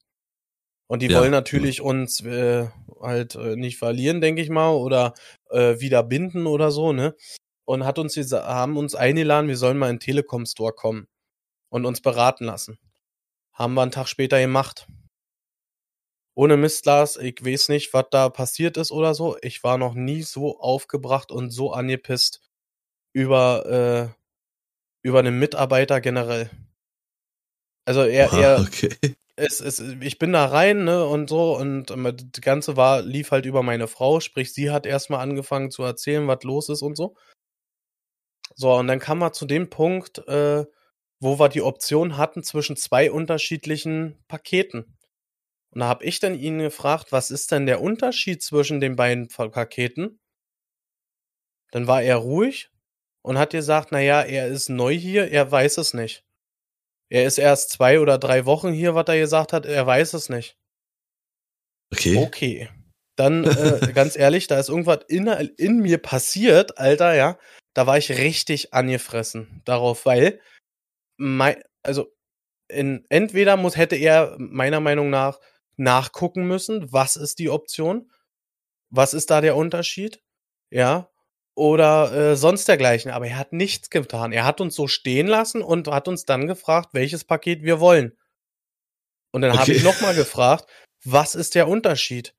[0.86, 2.68] Und die Ja, wollen natürlich uns äh,
[3.00, 5.14] halt äh, nicht verlieren, denke ich mal, oder
[5.50, 7.14] äh, wieder binden oder so, ne?
[7.64, 11.08] Und hat uns haben uns eingeladen, wir sollen mal in den Telekom Store kommen
[11.70, 12.78] und uns beraten lassen.
[13.52, 14.86] Haben wir einen Tag später gemacht.
[16.36, 19.36] Ohne Mist, Lars, ich weiß nicht, was da passiert ist oder so.
[19.40, 22.40] Ich war noch nie so aufgebracht und so angepisst
[23.14, 26.50] über, äh, über einen Mitarbeiter generell.
[27.86, 29.16] Also er, er, okay.
[29.36, 33.30] Es, es, ich bin da rein, ne, und so, und ähm, das Ganze war, lief
[33.30, 36.96] halt über meine Frau, sprich, sie hat erstmal angefangen zu erzählen, was los ist und
[36.96, 37.16] so.
[38.56, 40.64] So, und dann kam man zu dem Punkt, äh,
[41.20, 44.96] wo wir die Option hatten zwischen zwei unterschiedlichen Paketen.
[45.70, 49.28] Und da habe ich dann ihn gefragt, was ist denn der Unterschied zwischen den beiden
[49.28, 50.20] Pa- Paketen?
[51.72, 52.70] Dann war er ruhig
[53.22, 56.23] und hat gesagt, naja, er ist neu hier, er weiß es nicht.
[57.10, 60.28] Er ist erst zwei oder drei Wochen hier, was er gesagt hat, er weiß es
[60.28, 60.56] nicht.
[61.92, 62.16] Okay.
[62.18, 62.68] Okay.
[63.16, 67.38] Dann, äh, ganz ehrlich, da ist irgendwas in, in mir passiert, Alter, ja.
[67.74, 70.40] Da war ich richtig angefressen darauf, weil,
[71.16, 72.12] mein, also,
[72.68, 75.40] in, entweder muss, hätte er meiner Meinung nach
[75.76, 78.10] nachgucken müssen, was ist die Option,
[78.90, 80.22] was ist da der Unterschied,
[80.70, 81.10] ja,
[81.54, 83.10] oder äh, sonst dergleichen.
[83.10, 84.32] Aber er hat nichts getan.
[84.32, 88.16] Er hat uns so stehen lassen und hat uns dann gefragt, welches Paket wir wollen.
[89.32, 89.60] Und dann okay.
[89.60, 90.66] habe ich nochmal gefragt,
[91.04, 92.34] was ist der Unterschied?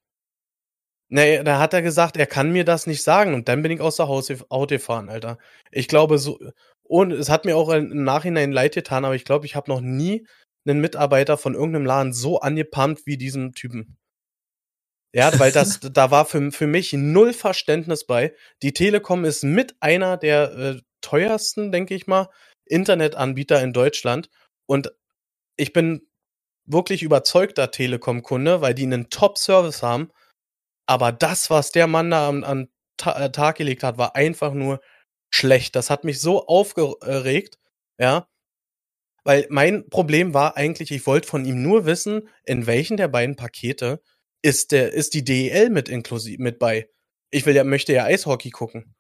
[1.08, 3.34] Nee, da hat er gesagt, er kann mir das nicht sagen.
[3.34, 5.38] Und dann bin ich aus der Haus Auto gefahren, Alter.
[5.72, 6.40] Ich glaube, so,
[6.84, 9.82] und es hat mir auch im Nachhinein leid getan, aber ich glaube, ich habe noch
[9.82, 10.28] nie
[10.68, 13.98] einen Mitarbeiter von irgendeinem Laden so angepumpt wie diesem Typen.
[15.16, 18.36] Ja, weil das, da war für, für mich null Verständnis bei.
[18.62, 22.30] Die Telekom ist mit einer der äh, teuersten, denke ich mal,
[22.66, 24.30] Internetanbieter in Deutschland.
[24.66, 24.92] Und
[25.56, 26.10] ich bin
[26.66, 30.12] wirklich überzeugter Telekom-Kunde, weil die einen Top-Service haben.
[30.86, 34.54] Aber das, was der Mann da am, am Ta äh, Tag gelegt hat, war einfach
[34.54, 34.82] nur
[35.34, 35.78] schlecht.
[35.78, 37.58] Das hat mich so aufgeregt,
[37.98, 38.28] ja.
[39.24, 43.38] Weil mein Problem war eigentlich, ich wollte von ihm nur wissen, in welchen der beiden
[43.38, 44.02] Pakete
[44.46, 46.88] ist der, ist die DEL mit inklusiv, mit bei.
[47.32, 48.94] Ich will ja, möchte ja Eishockey gucken.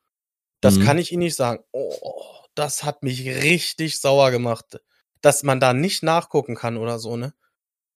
[0.60, 0.84] Das mhm.
[0.84, 1.64] kann ich Ihnen nicht sagen.
[1.72, 4.80] Oh, das hat mich richtig sauer gemacht,
[5.22, 7.36] dass man da nicht nachgucken kann oder so, ne?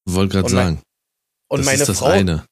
[0.06, 0.82] Wollte gerade sagen.
[1.48, 2.46] Und das meine Frau, eine.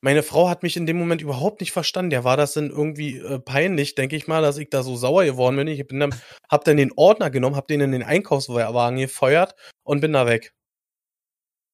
[0.00, 2.10] meine Frau hat mich in dem Moment überhaupt nicht verstanden.
[2.10, 5.24] Der war das dann irgendwie äh, peinlich, denke ich mal, dass ich da so sauer
[5.24, 5.68] geworden bin.
[5.68, 6.14] Ich bin dann,
[6.50, 10.52] hab dann den Ordner genommen, hab den in den Einkaufswagen gefeuert und bin da weg.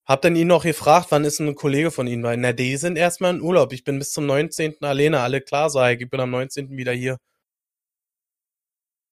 [0.08, 2.22] Hab dann ihn noch gefragt, wann ist ein Kollege von Ihnen?
[2.22, 3.74] Weil, na, die sind erstmal in Urlaub.
[3.74, 4.76] Ich bin bis zum 19.
[4.80, 6.00] alleine, alle klar, sag ich.
[6.00, 6.70] Ich bin am 19.
[6.70, 7.18] wieder hier.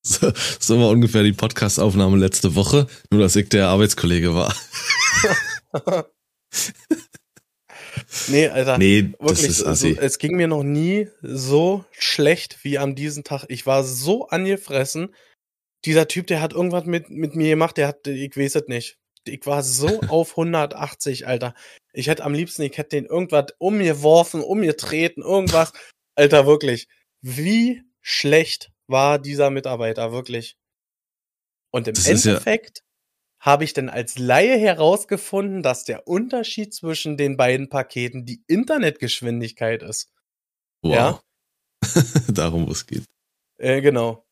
[0.02, 4.54] So, so war ungefähr die Podcast-Aufnahme letzte Woche, nur dass ich der Arbeitskollege war.
[8.28, 8.78] nee, Alter.
[8.78, 9.94] Nee, wirklich, das ist assi.
[9.94, 13.44] So, es ging mir noch nie so schlecht wie an diesem Tag.
[13.48, 15.14] Ich war so angefressen.
[15.84, 18.98] Dieser Typ, der hat irgendwas mit, mit mir gemacht, der hat, ich weiß es nicht.
[19.28, 21.54] Ich war so auf 180, Alter.
[21.92, 25.72] Ich hätte am liebsten, ich hätte den irgendwas umgeworfen, umgetreten, irgendwas.
[26.14, 26.88] Alter, wirklich.
[27.22, 30.56] Wie schlecht war dieser Mitarbeiter, wirklich.
[31.72, 32.82] Und im das Endeffekt
[33.40, 39.82] habe ich dann als Laie herausgefunden, dass der Unterschied zwischen den beiden Paketen die Internetgeschwindigkeit
[39.82, 40.10] ist.
[40.82, 40.94] Wow.
[40.94, 41.20] Ja?
[42.32, 43.04] Darum, wo es geht.
[43.58, 44.26] Äh, genau.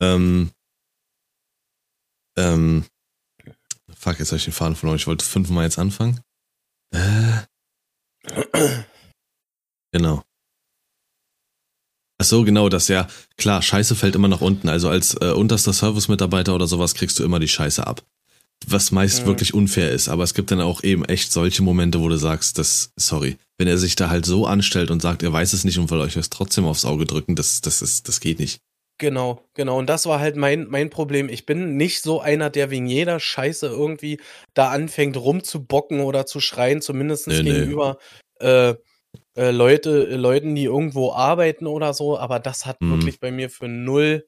[0.00, 0.50] Ähm,
[2.36, 2.84] ähm,
[3.94, 4.96] fuck, jetzt habe ich den Faden verloren.
[4.96, 6.20] Ich wollte fünfmal jetzt anfangen.
[6.94, 7.42] Äh,
[9.92, 10.22] genau.
[12.18, 14.68] Ach so, genau, das ja, klar, Scheiße fällt immer nach unten.
[14.68, 18.02] Also als äh, unterster Service-Mitarbeiter oder sowas kriegst du immer die Scheiße ab.
[18.68, 19.26] Was meist mhm.
[19.26, 22.58] wirklich unfair ist, aber es gibt dann auch eben echt solche Momente, wo du sagst,
[22.58, 25.78] das, sorry, wenn er sich da halt so anstellt und sagt, er weiß es nicht
[25.80, 28.60] und will euch das trotzdem aufs Auge drücken, das, das ist, das geht nicht.
[29.02, 29.80] Genau, genau.
[29.80, 31.28] Und das war halt mein, mein Problem.
[31.28, 34.20] Ich bin nicht so einer, der wegen jeder Scheiße irgendwie
[34.54, 37.98] da anfängt rumzubocken oder zu schreien, zumindest nee, gegenüber
[38.40, 38.46] nee.
[38.46, 38.74] Äh,
[39.34, 42.16] äh, Leute, äh, Leuten, die irgendwo arbeiten oder so.
[42.16, 42.92] Aber das hat mhm.
[42.92, 44.24] wirklich bei mir für null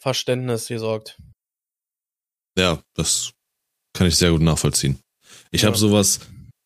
[0.00, 1.18] Verständnis gesorgt.
[2.56, 3.32] Ja, das
[3.92, 5.00] kann ich sehr gut nachvollziehen.
[5.50, 5.66] Ich ja.
[5.66, 6.20] habe sowas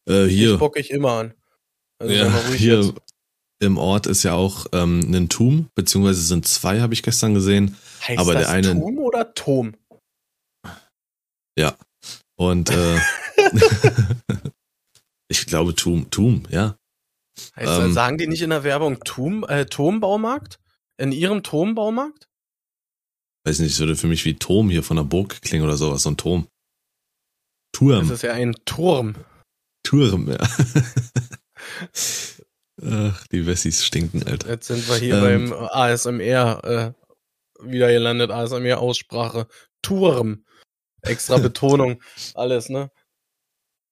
[0.07, 0.53] äh, hier.
[0.53, 1.35] Ich bock ich immer an.
[1.99, 2.95] Also ja, hier, jetzt
[3.61, 7.77] im Ort ist ja auch ähm, ein Tum, beziehungsweise sind zwei, habe ich gestern gesehen.
[8.07, 8.73] Heißt aber das der eine.
[8.73, 9.75] Tum oder Tom?
[11.59, 11.77] Ja.
[12.37, 12.99] Und äh,
[15.29, 16.77] ich glaube Tum, Tum, ja.
[17.57, 20.59] Heißt, ähm, sagen die nicht in der Werbung Tum, äh, Turmbaumarkt?
[21.01, 22.29] In ihrem Turmbaumarkt?
[23.45, 26.03] Weiß nicht, es würde für mich wie Turm hier von der Burg klingen oder sowas,
[26.03, 26.49] so ein Turm.
[27.73, 28.09] Turm.
[28.09, 29.15] Das ist ja ein Turm.
[29.85, 30.39] Turm, ja.
[32.85, 34.51] Ach, die Wessis stinken, Alter.
[34.51, 36.93] Jetzt sind wir hier ähm, beim ASMR äh,
[37.61, 39.47] wieder gelandet, ASMR-Aussprache.
[39.83, 40.45] Turm.
[41.03, 42.03] Extra Betonung,
[42.35, 42.91] alles, ne?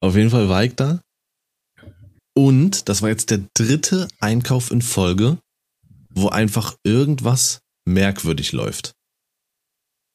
[0.01, 1.01] Auf jeden Fall war ich da.
[2.35, 5.39] Und das war jetzt der dritte Einkauf in Folge,
[6.11, 8.93] wo einfach irgendwas merkwürdig läuft.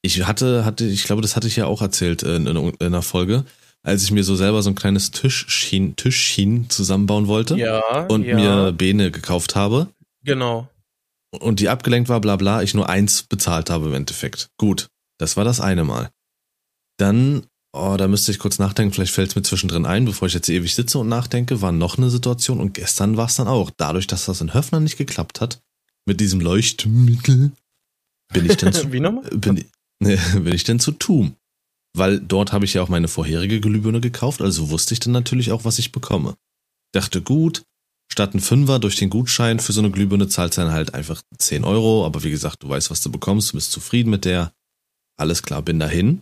[0.03, 3.01] Ich hatte, hatte, ich glaube, das hatte ich ja auch erzählt in, in, in einer
[3.01, 3.45] Folge
[3.83, 8.35] als ich mir so selber so ein kleines Tischchen, Tischchen zusammenbauen wollte ja, und ja.
[8.35, 9.87] mir Bene gekauft habe.
[10.23, 10.69] Genau.
[11.39, 14.49] Und die abgelenkt war, bla bla, ich nur eins bezahlt habe im Endeffekt.
[14.57, 16.09] Gut, das war das eine Mal.
[16.97, 20.33] Dann, oh, da müsste ich kurz nachdenken, vielleicht fällt es mir zwischendrin ein, bevor ich
[20.33, 23.71] jetzt ewig sitze und nachdenke, war noch eine Situation und gestern war es dann auch.
[23.77, 25.61] Dadurch, dass das in Höfner nicht geklappt hat,
[26.05, 27.51] mit diesem Leuchtmittel
[28.33, 29.23] bin ich denn zu, Wie nochmal?
[29.31, 29.67] bin, ich-
[29.99, 31.35] ne, bin ich denn zu tun?
[31.93, 35.51] Weil dort habe ich ja auch meine vorherige Glühbirne gekauft, also wusste ich dann natürlich
[35.51, 36.35] auch, was ich bekomme.
[36.93, 37.63] Dachte, gut,
[38.11, 41.21] statt ein Fünfer durch den Gutschein für so eine Glühbirne zahlst du dann halt einfach
[41.37, 44.53] 10 Euro, aber wie gesagt, du weißt, was du bekommst, du bist zufrieden mit der.
[45.17, 46.21] Alles klar, bin dahin,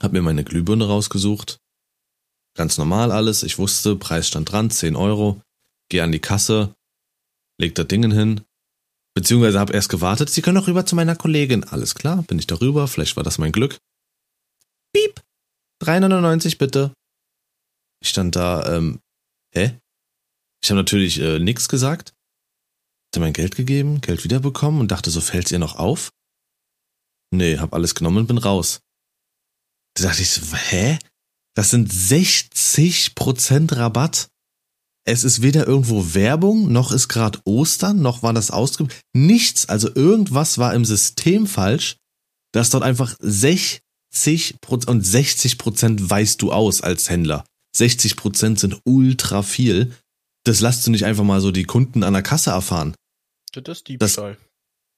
[0.00, 1.58] hab mir meine Glühbirne rausgesucht,
[2.56, 5.40] ganz normal alles, ich wusste, Preis stand dran, 10 Euro,
[5.88, 6.74] geh an die Kasse,
[7.58, 8.42] leg das Ding hin,
[9.14, 11.64] beziehungsweise hab erst gewartet, sie können doch rüber zu meiner Kollegin.
[11.64, 13.78] Alles klar, bin ich darüber, vielleicht war das mein Glück.
[14.92, 15.20] Piep,
[15.82, 16.92] 3,99 bitte.
[18.02, 19.00] Ich stand da, ähm,
[19.54, 19.78] hä?
[20.62, 22.14] Ich habe natürlich äh, nichts gesagt,
[23.08, 26.10] hatte mein Geld gegeben, Geld wiederbekommen und dachte, so fällt's ihr noch auf?
[27.32, 28.80] Nee, hab alles genommen und bin raus.
[29.94, 30.98] Da dachte ich so, hä?
[31.54, 34.28] Das sind 60% Rabatt.
[35.04, 38.88] Es ist weder irgendwo Werbung, noch ist gerade Ostern, noch war das ausge...
[39.16, 41.96] Nichts, also irgendwas war im System falsch,
[42.52, 43.80] dass dort einfach 60%
[44.86, 47.44] und 60% weißt du aus als Händler.
[47.76, 49.92] 60% sind ultra viel.
[50.44, 52.94] Das lässt du nicht einfach mal so die Kunden an der Kasse erfahren.
[53.52, 54.36] Das ist Diebstahl.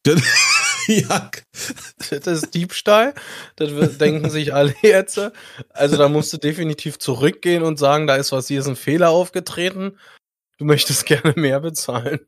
[0.86, 1.30] ja,
[2.10, 3.14] Das ist Diebstahl.
[3.56, 5.20] Das denken sich alle jetzt.
[5.70, 9.10] Also da musst du definitiv zurückgehen und sagen, da ist was, hier ist ein Fehler
[9.10, 9.98] aufgetreten.
[10.58, 12.20] Du möchtest gerne mehr bezahlen.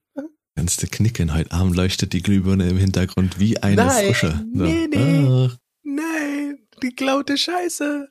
[0.54, 4.44] Kannst du knicken, heute Abend leuchtet die Glühbirne im Hintergrund wie eine Nein, frische.
[4.52, 5.26] Nee, nee.
[5.26, 5.56] Ach.
[6.82, 8.08] Nein, die klaute Scheiße.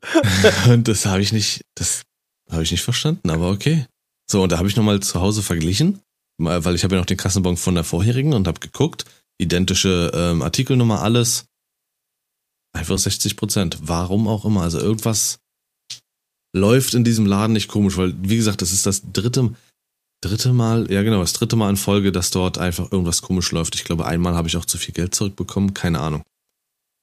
[0.70, 2.04] Und das habe ich nicht, das
[2.50, 3.86] habe ich nicht verstanden, aber okay.
[4.30, 6.00] So, und da habe ich nochmal zu Hause verglichen,
[6.38, 9.06] mal- weil ich habe ja noch den Kassenbon von der vorherigen und habe geguckt,
[9.40, 11.46] identische ähm, Artikelnummer, alles.
[12.74, 13.78] Einfach 60 Prozent.
[13.82, 14.62] Warum auch immer.
[14.62, 15.40] Also irgendwas
[16.56, 19.54] läuft in diesem Laden nicht komisch, weil, wie gesagt, das ist das dritte,
[20.24, 23.76] dritte Mal, ja genau, das dritte Mal in Folge, dass dort einfach irgendwas komisch läuft.
[23.76, 26.24] Ich glaube, einmal habe ich auch zu viel Geld zurückbekommen, keine Ahnung.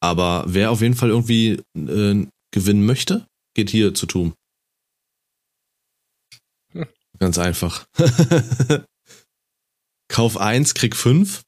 [0.01, 4.35] Aber wer auf jeden Fall irgendwie äh, gewinnen möchte, geht hier zu Tum.
[6.73, 6.87] Hm.
[7.19, 7.87] Ganz einfach.
[10.09, 11.43] Kauf eins, krieg fünf,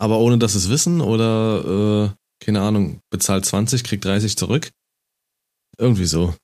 [0.00, 4.70] aber ohne dass es wissen oder, äh, keine Ahnung, bezahl 20, krieg 30 zurück.
[5.78, 6.34] Irgendwie so.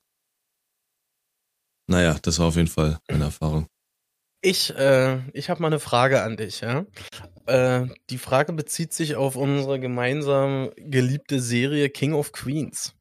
[1.87, 3.67] Naja, das war auf jeden Fall meine Erfahrung.
[4.45, 6.85] Ich, äh, ich habe mal eine Frage an dich, ja.
[7.47, 12.93] Äh, die Frage bezieht sich auf unsere gemeinsam geliebte Serie King of Queens.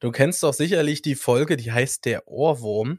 [0.00, 2.98] Du kennst doch sicherlich die Folge, die heißt Der Ohrwurm.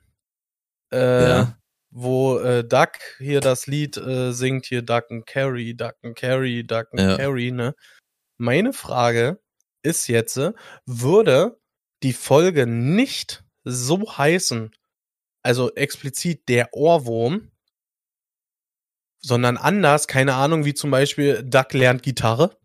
[0.93, 1.57] Äh, Ja.
[1.93, 6.63] Wo äh, Duck hier das Lied äh, singt, hier Duck and Carry, Duck and Carry,
[6.65, 7.17] Duck and Ja.
[7.17, 7.75] Carry, ne?
[8.37, 9.41] Meine Frage
[9.83, 10.53] ist jetzt, äh,
[10.85, 11.59] würde
[12.03, 14.71] die Folge nicht so heißen,
[15.43, 17.50] also explizit der Ohrwurm,
[19.23, 22.57] sondern anders, keine Ahnung, wie zum Beispiel Duck lernt Gitarre.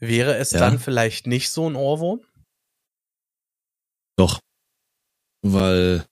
[0.00, 0.60] Wäre es Ja.
[0.60, 2.20] dann vielleicht nicht so ein Ohrwurm?
[4.16, 4.40] Doch.
[5.42, 6.04] Weil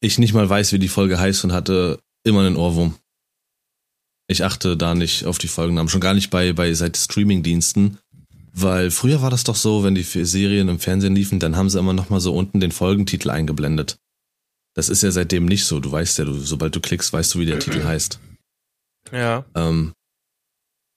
[0.00, 2.96] ich nicht mal weiß, wie die Folge heißt und hatte immer einen Ohrwurm.
[4.28, 7.98] Ich achte da nicht auf die Folgennamen, schon gar nicht bei, bei seit Streamingdiensten.
[8.52, 11.78] Weil früher war das doch so, wenn die Serien im Fernsehen liefen, dann haben sie
[11.78, 13.96] immer noch mal so unten den Folgentitel eingeblendet.
[14.74, 15.80] Das ist ja seitdem nicht so.
[15.80, 18.20] Du weißt ja, du, sobald du klickst, weißt du, wie der Titel heißt.
[19.12, 19.44] Ja.
[19.54, 19.94] Ähm,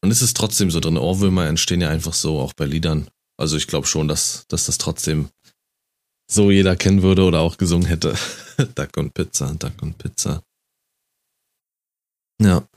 [0.03, 0.97] und es ist trotzdem so drin.
[0.97, 3.09] Ohrwürmer entstehen ja einfach so, auch bei Liedern.
[3.37, 5.29] Also ich glaube schon, dass, dass das trotzdem
[6.29, 8.15] so jeder kennen würde oder auch gesungen hätte.
[8.75, 10.43] Duck und Pizza, Duck und Pizza.
[12.41, 12.67] Ja.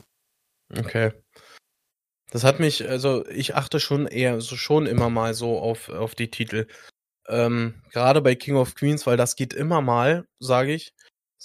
[0.75, 1.13] Okay.
[2.31, 6.15] Das hat mich, also ich achte schon eher, so schon immer mal so auf, auf
[6.15, 6.67] die Titel.
[7.27, 10.93] Ähm, Gerade bei King of Queens, weil das geht immer mal, sage ich,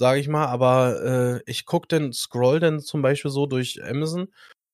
[0.00, 4.32] sage ich mal, aber äh, ich guck dann, scroll dann zum Beispiel so durch Amazon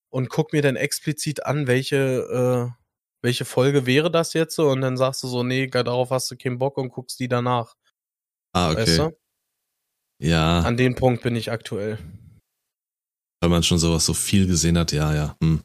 [0.08, 2.72] und guck mir dann explizit an, welche, äh,
[3.22, 6.36] welche Folge wäre das jetzt so und dann sagst du so, nee, darauf hast du
[6.36, 7.74] keinen Bock und guckst die danach.
[8.54, 8.82] Ah, okay.
[8.82, 9.18] Weißt du?
[10.22, 11.98] Ja, An den Punkt bin ich aktuell.
[13.40, 15.36] weil man schon sowas so viel gesehen hat, ja, ja.
[15.42, 15.60] Hm.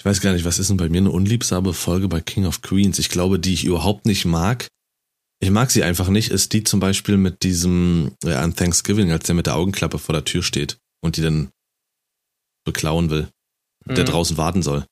[0.00, 2.62] Ich weiß gar nicht, was ist denn bei mir eine unliebsame Folge bei King of
[2.62, 2.98] Queens?
[2.98, 4.66] Ich glaube, die ich überhaupt nicht mag.
[5.42, 9.26] Ich mag sie einfach nicht, ist die zum Beispiel mit diesem, ja, an Thanksgiving, als
[9.26, 11.50] der mit der Augenklappe vor der Tür steht und die dann
[12.64, 13.28] beklauen will.
[13.84, 14.10] der Mhm.
[14.10, 14.86] draußen warten soll.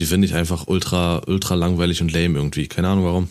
[0.00, 2.66] Die finde ich einfach ultra, ultra langweilig und lame irgendwie.
[2.66, 3.30] Keine Ahnung warum.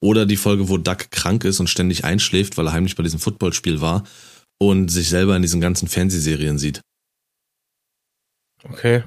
[0.00, 3.18] Oder die Folge, wo Duck krank ist und ständig einschläft, weil er heimlich bei diesem
[3.18, 4.04] Footballspiel war
[4.60, 6.80] und sich selber in diesen ganzen Fernsehserien sieht.
[8.62, 9.02] Okay.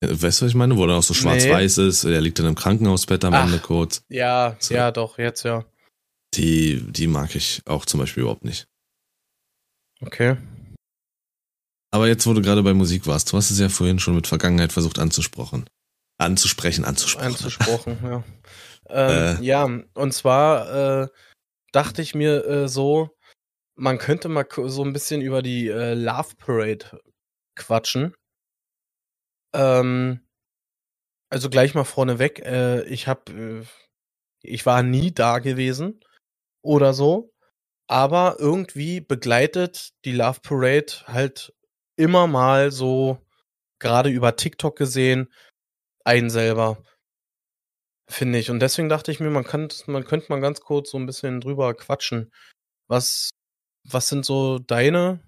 [0.00, 0.76] Weißt du, was ich meine?
[0.76, 3.44] Wo er auch so schwarz-weiß ist, er liegt dann im Krankenhausbett am Ach.
[3.46, 4.02] Ende kurz.
[4.08, 4.74] Ja, So.
[4.74, 5.64] ja, doch, jetzt ja.
[6.34, 8.68] Die, die mag ich auch zum Beispiel überhaupt nicht.
[10.00, 10.36] Okay.
[11.90, 14.26] aber jetzt, wo du gerade bei Musik warst, du hast es ja vorhin schon mit
[14.28, 15.64] Vergangenheit versucht anzusprechen.
[16.18, 17.26] Anzusprechen, anzusprechen.
[17.28, 18.24] Anzusprochen, ja.
[18.90, 21.08] Ähm, äh, ja, und zwar äh,
[21.72, 23.10] dachte ich mir äh, so,
[23.74, 27.00] man könnte mal so ein bisschen über die äh, Love Parade
[27.56, 28.14] quatschen.
[29.54, 30.20] Ähm,
[31.30, 33.64] also gleich mal vorneweg, äh, ich habe, äh,
[34.42, 36.00] ich war nie da gewesen
[36.62, 37.32] oder so,
[37.86, 41.52] aber irgendwie begleitet die Love Parade halt
[41.96, 43.18] immer mal so,
[43.80, 45.32] gerade über TikTok gesehen,
[46.04, 46.82] einen selber.
[48.10, 48.50] Finde ich.
[48.50, 51.40] Und deswegen dachte ich mir, man kann, man könnte mal ganz kurz so ein bisschen
[51.42, 52.32] drüber quatschen.
[52.88, 53.30] Was,
[53.84, 55.20] was sind so deine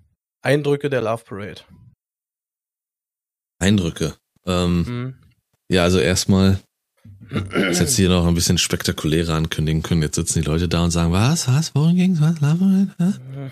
[0.42, 1.62] Eindrücke der Love Parade?
[3.61, 4.14] Eindrücke.
[4.46, 5.14] Ähm, mhm.
[5.70, 6.58] Ja, also erstmal,
[7.30, 10.02] das hätte hier noch ein bisschen spektakulärer ankündigen können.
[10.02, 13.50] Jetzt sitzen die Leute da und sagen, was, was, worum ging's, was, Love Parade?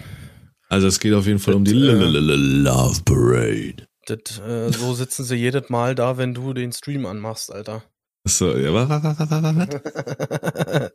[0.68, 3.86] Also es geht auf jeden Fall um die äh, Love Parade.
[4.06, 7.84] Das, äh, so sitzen sie jedes Mal da, wenn du den Stream anmachst, Alter.
[8.26, 9.68] So, ja, was, was, was, was,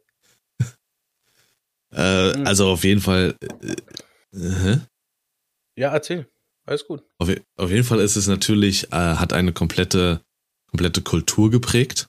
[1.94, 2.48] äh, hm.
[2.48, 3.36] Also auf jeden Fall.
[4.34, 4.80] Äh, äh,
[5.76, 6.28] ja, erzähl.
[6.66, 7.04] Alles gut.
[7.18, 10.22] Auf, auf, jeden Fall ist es natürlich, äh, hat eine komplette,
[10.70, 12.08] komplette Kultur geprägt.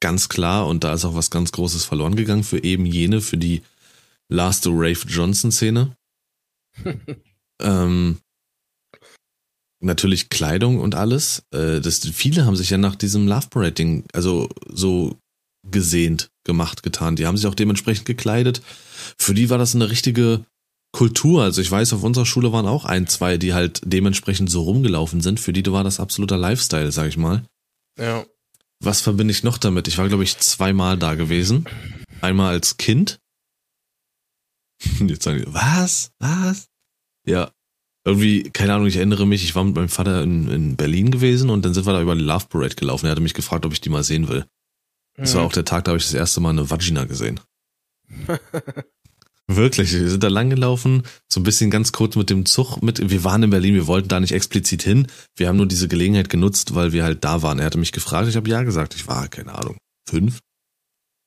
[0.00, 0.66] Ganz klar.
[0.66, 3.62] Und da ist auch was ganz Großes verloren gegangen für eben jene, für die
[4.28, 5.96] Last Rafe Johnson Szene.
[7.60, 8.18] ähm,
[9.80, 11.42] natürlich Kleidung und alles.
[11.52, 15.18] Äh, das, viele haben sich ja nach diesem Love Parade Ding, also so
[15.68, 17.16] gesehnt, gemacht, getan.
[17.16, 18.62] Die haben sich auch dementsprechend gekleidet.
[19.18, 20.44] Für die war das eine richtige
[20.92, 21.42] Kultur.
[21.42, 25.20] Also ich weiß, auf unserer Schule waren auch ein, zwei, die halt dementsprechend so rumgelaufen
[25.20, 25.40] sind.
[25.40, 27.44] Für die war das absoluter Lifestyle, sag ich mal.
[27.98, 28.24] Ja.
[28.82, 29.88] Was verbinde ich noch damit?
[29.88, 31.66] Ich war, glaube ich, zweimal da gewesen.
[32.20, 33.20] Einmal als Kind.
[35.00, 36.10] Jetzt sagen die, was?
[36.18, 36.68] Was?
[37.26, 37.52] Ja,
[38.04, 41.50] irgendwie, keine Ahnung, ich erinnere mich, ich war mit meinem Vater in, in Berlin gewesen
[41.50, 43.06] und dann sind wir da über die Love Parade gelaufen.
[43.06, 44.46] Er hatte mich gefragt, ob ich die mal sehen will.
[45.16, 45.38] Das mhm.
[45.38, 47.40] war auch der Tag, da habe ich das erste Mal eine Vagina gesehen.
[49.56, 53.10] Wirklich, wir sind da lang gelaufen, so ein bisschen ganz kurz mit dem Zug mit.
[53.10, 55.08] Wir waren in Berlin, wir wollten da nicht explizit hin.
[55.36, 57.58] Wir haben nur diese Gelegenheit genutzt, weil wir halt da waren.
[57.58, 58.94] Er hatte mich gefragt, ich habe ja gesagt.
[58.94, 59.76] Ich war, keine Ahnung,
[60.08, 60.38] fünf.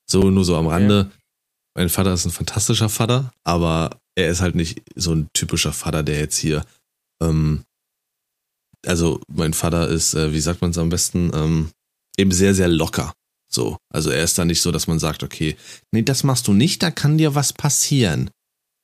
[0.09, 1.09] So, nur so am Rande.
[1.11, 1.17] Ja.
[1.75, 6.01] Mein Vater ist ein fantastischer Vater, aber er ist halt nicht so ein typischer Vater,
[6.01, 6.63] der jetzt hier,
[7.21, 7.63] ähm,
[8.85, 11.71] also mein Vater ist, äh, wie sagt man es am besten, ähm,
[12.17, 13.11] eben sehr, sehr locker.
[13.53, 15.55] So, also er ist da nicht so, dass man sagt, okay,
[15.91, 18.29] nee, das machst du nicht, da kann dir was passieren.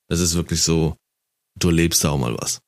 [0.10, 0.96] Das ist wirklich so,
[1.58, 2.60] du lebst da auch mal was.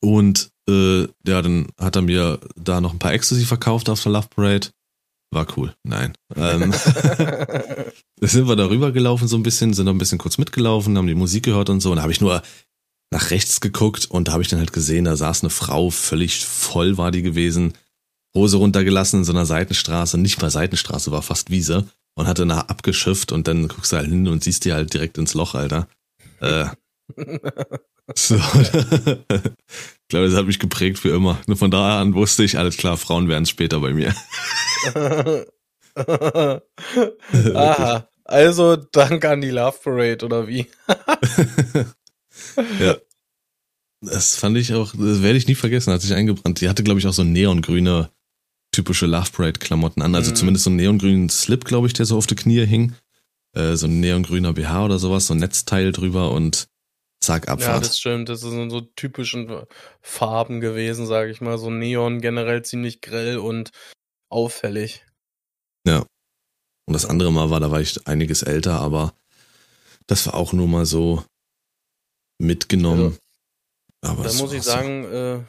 [0.00, 4.12] Und äh, ja, dann hat er mir da noch ein paar Ecstasy verkauft auf der
[4.12, 4.68] Love Parade.
[5.30, 5.74] War cool.
[5.82, 6.14] Nein.
[6.36, 6.72] Ähm,
[8.20, 11.14] sind wir da rübergelaufen so ein bisschen, sind da ein bisschen kurz mitgelaufen, haben die
[11.14, 11.90] Musik gehört und so.
[11.90, 12.42] Und da habe ich nur
[13.10, 16.44] nach rechts geguckt und da habe ich dann halt gesehen, da saß eine Frau, völlig
[16.44, 17.74] voll war die gewesen,
[18.34, 22.68] Hose runtergelassen in so einer Seitenstraße, nicht mal Seitenstraße, war fast Wiese und hatte nach
[22.68, 25.88] abgeschifft und dann guckst du halt hin und siehst die halt direkt ins Loch, Alter.
[26.40, 26.66] Äh,
[28.14, 28.34] so.
[28.36, 31.38] ich glaube, das hat mich geprägt für immer.
[31.46, 34.14] Nur von da an wusste ich, alles klar, Frauen werden später bei mir.
[37.54, 38.08] Aha.
[38.24, 40.66] Also Dank an die Love Parade, oder wie?
[42.80, 42.96] ja.
[44.00, 46.60] Das fand ich auch, das werde ich nie vergessen, hat sich eingebrannt.
[46.60, 48.10] Die hatte, glaube ich, auch so neongrüne,
[48.72, 50.14] typische Love Parade-Klamotten an.
[50.14, 50.36] Also mhm.
[50.36, 52.94] zumindest so einen neongrünen Slip, glaube ich, der so auf die Knie hing.
[53.54, 56.68] Äh, so ein neongrüner BH oder sowas, so ein Netzteil drüber und
[57.20, 57.82] zack, Abfahrt.
[57.82, 58.28] Ja, das stimmt.
[58.28, 59.64] Das sind so typischen
[60.00, 61.58] Farben gewesen, sage ich mal.
[61.58, 63.70] So Neon generell ziemlich grell und
[64.30, 65.04] auffällig.
[65.86, 66.04] Ja.
[66.86, 69.14] Und das andere Mal war, da war ich einiges älter, aber
[70.06, 71.24] das war auch nur mal so
[72.38, 73.18] mitgenommen.
[74.00, 75.10] Also, aber da muss ich sagen, so.
[75.10, 75.40] äh,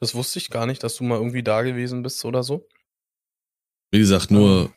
[0.00, 2.68] das wusste ich gar nicht, dass du mal irgendwie da gewesen bist oder so.
[3.90, 4.72] Wie gesagt, nur ähm,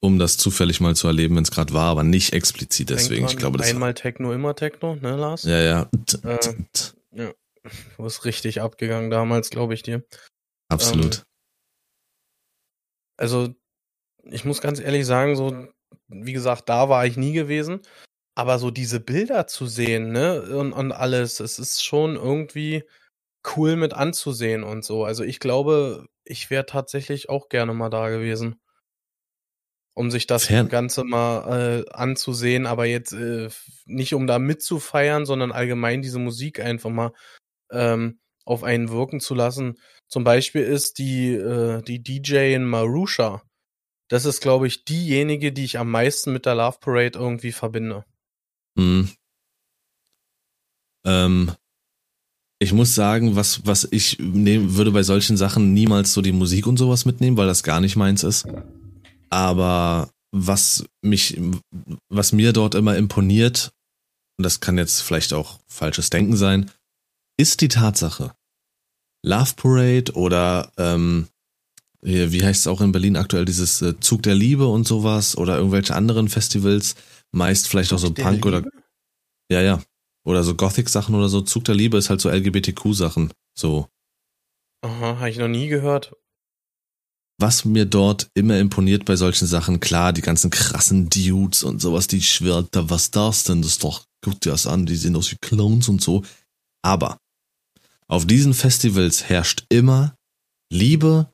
[0.00, 3.26] um das zufällig mal zu erleben, wenn es gerade war, aber nicht explizit deswegen.
[3.26, 5.44] Ich glaube, das einmal Techno, immer Techno, ne, Lars?
[5.44, 5.90] Ja, ja.
[6.24, 6.38] Äh,
[7.12, 7.32] ja.
[7.96, 10.02] Du bist richtig abgegangen damals, glaube ich dir.
[10.68, 11.16] Absolut.
[11.16, 11.22] Ähm,
[13.18, 13.54] also,
[14.24, 15.68] ich muss ganz ehrlich sagen, so,
[16.08, 17.80] wie gesagt, da war ich nie gewesen.
[18.34, 22.84] Aber so diese Bilder zu sehen, ne, und, und alles, es ist schon irgendwie
[23.56, 25.04] cool mit anzusehen und so.
[25.04, 28.60] Also ich glaube, ich wäre tatsächlich auch gerne mal da gewesen
[29.94, 33.50] um sich das Fern Ganze mal äh, anzusehen, aber jetzt äh,
[33.84, 37.12] nicht um da mitzufeiern, sondern allgemein diese Musik einfach mal
[37.70, 39.78] ähm, auf einen wirken zu lassen.
[40.08, 43.42] Zum Beispiel ist die, äh, die DJ in Marusha.
[44.08, 48.04] Das ist, glaube ich, diejenige, die ich am meisten mit der Love Parade irgendwie verbinde.
[48.78, 49.10] Hm.
[51.04, 51.52] Ähm,
[52.62, 56.66] ich muss sagen, was, was ich nehmen würde bei solchen Sachen niemals so die Musik
[56.66, 58.46] und sowas mitnehmen, weil das gar nicht meins ist.
[59.30, 61.40] Aber was mich,
[62.10, 63.72] was mir dort immer imponiert,
[64.38, 66.70] und das kann jetzt vielleicht auch falsches Denken sein,
[67.38, 68.34] ist die Tatsache.
[69.24, 71.28] Love Parade oder ähm,
[72.02, 75.56] wie heißt es auch in Berlin aktuell, dieses äh, Zug der Liebe und sowas oder
[75.56, 76.94] irgendwelche anderen Festivals,
[77.32, 78.64] meist vielleicht auch so Punk oder
[79.50, 79.82] ja, ja,
[80.24, 81.40] oder so Gothic-Sachen oder so.
[81.40, 83.32] Zug der Liebe ist halt so LGBTQ-Sachen.
[83.56, 83.88] So.
[84.82, 86.12] Aha, habe ich noch nie gehört.
[87.38, 92.06] Was mir dort immer imponiert bei solchen Sachen, klar, die ganzen krassen Dudes und sowas,
[92.06, 93.62] die schwirrt, da was das denn?
[93.62, 96.22] Das ist doch, guck dir das an, die sehen aus wie Clones und so.
[96.82, 97.16] Aber
[98.08, 100.16] auf diesen Festivals herrscht immer
[100.70, 101.32] Liebe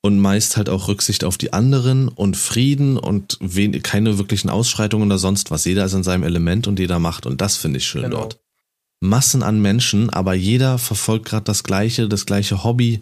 [0.00, 3.38] und meist halt auch Rücksicht auf die anderen und Frieden und
[3.82, 5.64] keine wirklichen Ausschreitungen oder sonst was.
[5.64, 8.18] Jeder ist in seinem Element und jeder macht und das finde ich schön genau.
[8.18, 8.40] dort.
[9.00, 13.00] Massen an Menschen, aber jeder verfolgt gerade das gleiche, das gleiche Hobby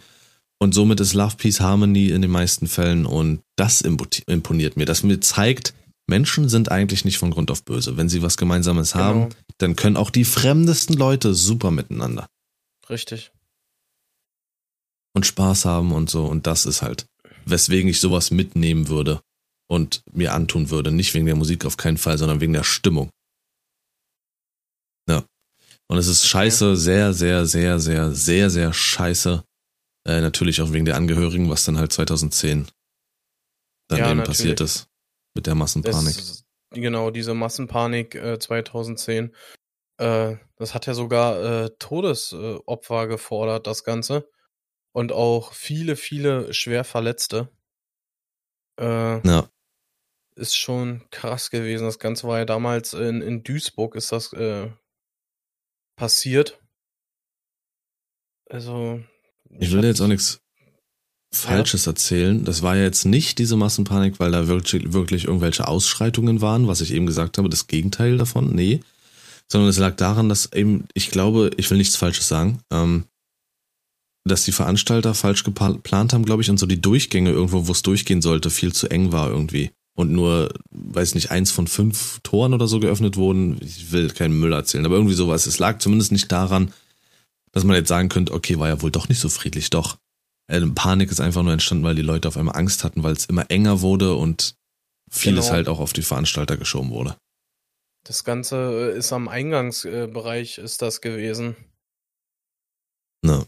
[0.58, 5.02] und somit ist Love, Peace, Harmony in den meisten Fällen und das imponiert mir, dass
[5.02, 5.74] mir zeigt,
[6.06, 7.96] Menschen sind eigentlich nicht von Grund auf böse.
[7.96, 9.04] Wenn sie was Gemeinsames genau.
[9.04, 9.28] haben,
[9.58, 12.28] dann können auch die fremdesten Leute super miteinander.
[12.88, 13.32] Richtig
[15.16, 16.26] und Spaß haben und so.
[16.26, 17.06] Und das ist halt,
[17.46, 19.22] weswegen ich sowas mitnehmen würde
[19.66, 20.92] und mir antun würde.
[20.92, 23.08] Nicht wegen der Musik auf keinen Fall, sondern wegen der Stimmung.
[25.08, 25.24] Ja.
[25.88, 29.42] Und es ist scheiße, sehr, sehr, sehr, sehr, sehr, sehr scheiße.
[30.06, 32.68] Äh, natürlich auch wegen der Angehörigen, was dann halt 2010
[33.88, 34.38] dann ja, eben natürlich.
[34.38, 34.86] passiert ist.
[35.34, 36.18] Mit der Massenpanik.
[36.18, 39.34] Es, genau, diese Massenpanik äh, 2010.
[39.96, 44.28] Äh, das hat ja sogar äh, Todesopfer gefordert, das Ganze
[44.96, 47.50] und auch viele, viele schwer Verletzte.
[48.80, 49.50] Äh, ja.
[50.36, 51.84] Ist schon krass gewesen.
[51.84, 54.70] Das Ganze war ja damals in, in Duisburg ist das äh,
[55.96, 56.62] passiert.
[58.48, 59.02] Also.
[59.58, 60.40] Ich will jetzt auch nichts
[61.30, 61.92] Falsches ja.
[61.92, 62.44] erzählen.
[62.46, 66.80] Das war ja jetzt nicht diese Massenpanik, weil da wirklich, wirklich irgendwelche Ausschreitungen waren, was
[66.80, 68.80] ich eben gesagt habe, das Gegenteil davon, nee.
[69.46, 73.04] Sondern es lag daran, dass eben, ich glaube, ich will nichts Falsches sagen, ähm,
[74.28, 77.82] dass die Veranstalter falsch geplant haben, glaube ich, und so die Durchgänge irgendwo, wo es
[77.82, 79.70] durchgehen sollte, viel zu eng war irgendwie.
[79.94, 83.58] Und nur, weiß nicht, eins von fünf Toren oder so geöffnet wurden.
[83.62, 85.46] Ich will keinen Müll erzählen, aber irgendwie sowas.
[85.46, 86.72] Es lag zumindest nicht daran,
[87.52, 89.96] dass man jetzt sagen könnte, okay, war ja wohl doch nicht so friedlich, doch.
[90.48, 93.26] Äh, Panik ist einfach nur entstanden, weil die Leute auf einmal Angst hatten, weil es
[93.26, 94.54] immer enger wurde und
[95.10, 95.54] vieles genau.
[95.54, 97.16] halt auch auf die Veranstalter geschoben wurde.
[98.04, 101.56] Das Ganze ist am Eingangsbereich ist das gewesen.
[103.22, 103.46] Na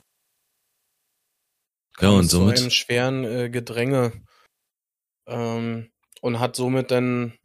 [2.01, 2.57] ja, und somit.
[2.57, 4.13] Zu einem schweren äh, Gedränge.
[5.27, 5.91] Ähm,
[6.21, 7.39] und hat somit dann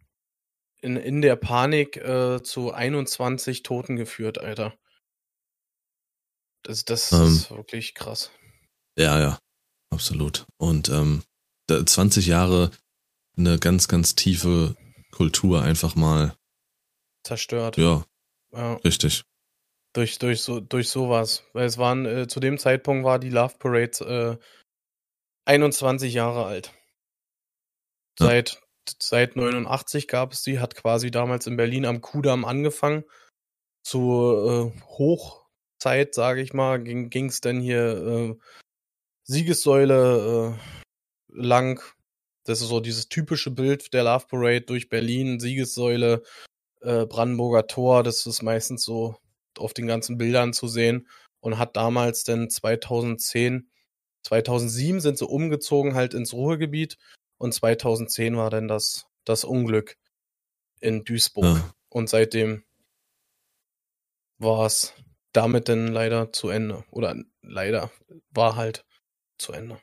[0.81, 4.77] in, in der Panik äh, zu 21 Toten geführt, Alter.
[6.63, 8.31] Das, das ähm, ist wirklich krass.
[8.97, 9.39] Ja, ja,
[9.89, 10.45] absolut.
[10.57, 11.23] Und ähm,
[11.69, 12.71] 20 Jahre
[13.37, 14.75] eine ganz, ganz tiefe
[15.11, 16.35] Kultur einfach mal
[17.23, 17.77] zerstört.
[17.77, 18.05] Ja,
[18.51, 18.75] ja.
[18.75, 19.23] richtig.
[19.93, 21.43] Durch, durch, so, durch sowas.
[21.53, 24.43] Weil es waren, äh, zu dem Zeitpunkt war die Love Parade äh,
[25.45, 26.73] 21 Jahre alt.
[28.19, 28.27] Ja.
[28.27, 28.61] Seit,
[28.99, 33.03] seit 89 gab es die, hat quasi damals in Berlin am Kudamm angefangen.
[33.83, 38.35] Zur äh, Hochzeit, sage ich mal, ging es dann hier äh,
[39.25, 41.81] Siegessäule äh, lang.
[42.45, 46.23] Das ist so dieses typische Bild der Love Parade durch Berlin, Siegessäule,
[46.81, 48.03] äh, Brandenburger Tor.
[48.03, 49.17] Das ist meistens so
[49.59, 51.07] auf den ganzen Bildern zu sehen
[51.39, 53.69] und hat damals dann 2010,
[54.23, 56.97] 2007 sind sie umgezogen halt ins Ruhrgebiet
[57.37, 59.97] und 2010 war dann das, das Unglück
[60.79, 61.57] in Duisburg.
[61.57, 61.73] Ja.
[61.89, 62.63] Und seitdem
[64.37, 64.93] war es
[65.31, 66.83] damit dann leider zu Ende.
[66.91, 67.91] Oder leider
[68.31, 68.85] war halt
[69.37, 69.79] zu Ende.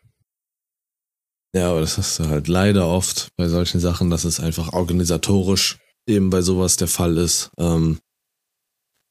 [1.55, 5.79] Ja, aber das hast du halt leider oft bei solchen Sachen, dass es einfach organisatorisch
[6.07, 7.51] eben bei sowas der Fall ist.
[7.59, 7.99] Ähm,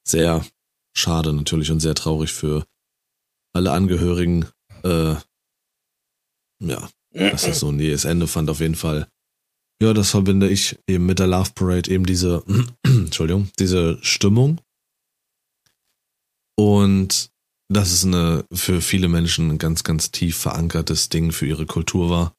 [0.09, 0.45] sehr
[0.95, 2.65] schade natürlich und sehr traurig für
[3.53, 4.45] alle Angehörigen.
[4.83, 5.15] Äh,
[6.61, 9.07] ja, dass das so ein jähes Ende fand auf jeden Fall.
[9.81, 12.43] Ja, das verbinde ich eben mit der Love Parade, eben diese,
[12.83, 14.59] Entschuldigung, diese Stimmung.
[16.57, 17.31] Und
[17.71, 22.09] dass es eine für viele Menschen ein ganz, ganz tief verankertes Ding für ihre Kultur
[22.09, 22.33] war.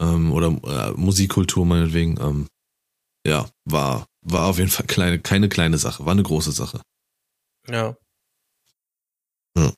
[0.00, 2.18] Ähm, oder äh, Musikkultur meinetwegen.
[2.20, 2.48] Ähm,
[3.26, 6.80] ja, war, war auf jeden Fall kleine, keine kleine Sache, war eine große Sache.
[7.68, 7.96] Ja.
[9.56, 9.72] ja.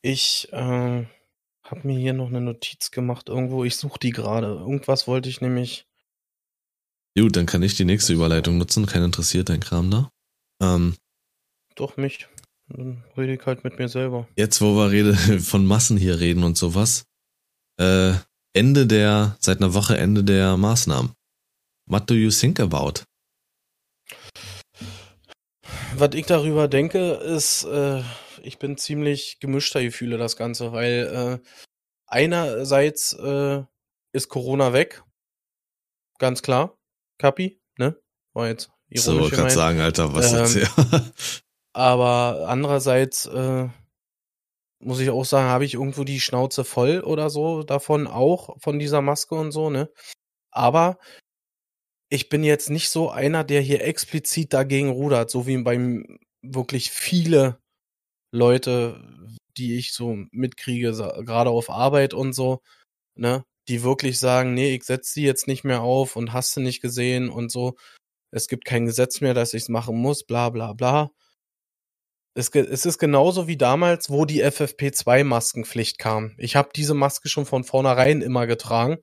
[0.00, 1.06] Ich äh,
[1.64, 3.64] habe mir hier noch eine Notiz gemacht irgendwo.
[3.64, 4.46] Ich suche die gerade.
[4.46, 5.86] Irgendwas wollte ich nämlich.
[7.16, 8.86] Gut, dann kann ich die nächste Überleitung nutzen.
[8.86, 10.10] Kein interessiert dein Kram da.
[10.62, 10.96] Ähm,
[11.74, 12.26] Doch mich.
[12.68, 14.28] Dann rede ich halt mit mir selber.
[14.36, 17.04] Jetzt, wo wir rede, von Massen hier reden und sowas,
[17.78, 18.14] äh,
[18.54, 21.12] Ende der, seit einer Woche Ende der Maßnahmen.
[21.90, 23.04] What do you think about?
[25.94, 28.02] Was ich darüber denke, ist, äh,
[28.42, 31.48] ich bin ziemlich gemischter Gefühle das Ganze, weil äh,
[32.06, 33.62] einerseits äh,
[34.12, 35.02] ist Corona weg,
[36.18, 36.76] ganz klar,
[37.16, 37.98] Kapi, ne?
[38.34, 41.12] War jetzt ironisch So, ich kann sagen, Alter, was ähm, jetzt hier?
[41.72, 43.66] aber andererseits äh,
[44.78, 48.78] muss ich auch sagen, habe ich irgendwo die Schnauze voll oder so davon auch, von
[48.78, 49.90] dieser Maske und so, ne?
[50.50, 50.98] Aber
[52.10, 56.90] ich bin jetzt nicht so einer, der hier explizit dagegen rudert, so wie beim wirklich
[56.90, 57.58] viele
[58.32, 59.02] Leute,
[59.56, 62.62] die ich so mitkriege, gerade auf Arbeit und so,
[63.16, 66.60] ne, die wirklich sagen, nee, ich setze sie jetzt nicht mehr auf und hast du
[66.60, 67.74] nicht gesehen und so.
[68.30, 71.10] Es gibt kein Gesetz mehr, dass ich es machen muss, bla bla bla.
[72.34, 76.34] Es, es ist genauso wie damals, wo die FFP2-Maskenpflicht kam.
[76.38, 78.98] Ich habe diese Maske schon von vornherein immer getragen,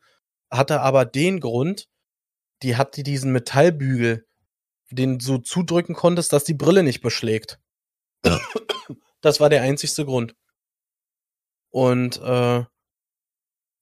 [0.51, 1.87] hatte aber den Grund,
[2.65, 4.25] die hatte diesen Metallbügel,
[4.89, 7.59] den du zudrücken konntest, dass die Brille nicht beschlägt.
[8.25, 8.41] Ja.
[9.21, 10.35] Das war der einzigste Grund.
[11.71, 12.63] Und äh,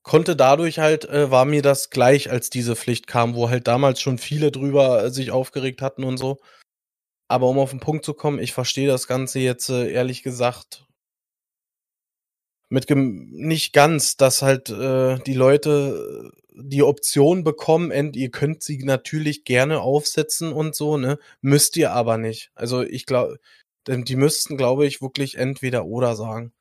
[0.02, 4.02] konnte dadurch halt, äh, war mir das gleich, als diese Pflicht kam, wo halt damals
[4.02, 6.40] schon viele drüber äh, sich aufgeregt hatten und so.
[7.30, 10.86] Aber um auf den Punkt zu kommen, ich verstehe das Ganze jetzt äh, ehrlich gesagt
[12.70, 18.78] mit nicht ganz, dass halt äh, die Leute die Option bekommen, und ihr könnt sie
[18.84, 21.20] natürlich gerne aufsetzen und so, ne?
[21.42, 22.52] Müsst ihr aber nicht.
[22.56, 23.40] Also ich glaube,
[23.88, 26.54] die müssten, glaube ich, wirklich entweder oder sagen.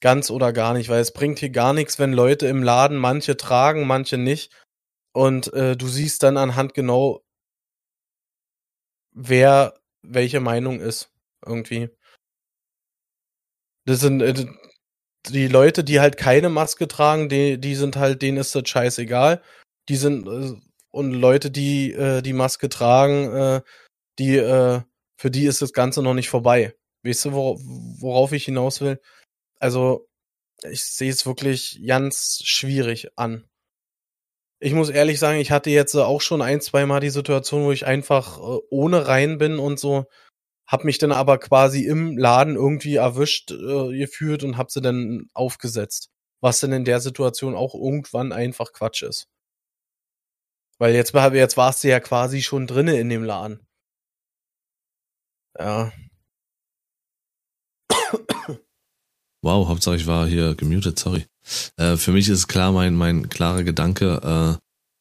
[0.00, 3.36] Ganz oder gar nicht, weil es bringt hier gar nichts, wenn Leute im Laden manche
[3.36, 4.52] tragen, manche nicht.
[5.12, 7.22] Und äh, du siehst dann anhand genau,
[9.12, 11.10] wer welche Meinung ist.
[11.46, 11.90] Irgendwie.
[13.86, 14.46] Das sind, äh,
[15.28, 19.42] die Leute, die halt keine Maske tragen, die, die sind halt, denen ist das scheißegal.
[19.88, 20.60] Die sind, äh,
[20.90, 23.62] und Leute, die äh, die Maske tragen, äh,
[24.18, 24.80] die, äh,
[25.16, 26.74] für die ist das Ganze noch nicht vorbei.
[27.02, 29.00] Weißt du, wor worauf ich hinaus will?
[29.58, 30.08] Also,
[30.62, 33.48] ich sehe es wirklich ganz schwierig an.
[34.60, 37.72] Ich muss ehrlich sagen, ich hatte jetzt auch schon ein, zwei Mal die Situation, wo
[37.72, 40.06] ich einfach äh, ohne rein bin und so
[40.66, 45.28] hab mich dann aber quasi im Laden irgendwie erwischt äh, gefühlt und hab sie dann
[45.34, 46.10] aufgesetzt.
[46.40, 49.28] Was denn in der Situation auch irgendwann einfach Quatsch ist.
[50.78, 53.66] Weil jetzt, jetzt warst du ja quasi schon drinnen in dem Laden.
[55.58, 55.92] Ja.
[59.42, 61.26] Wow, Hauptsache ich war hier gemutet, sorry.
[61.76, 64.58] Äh, für mich ist klar mein, mein klarer Gedanke,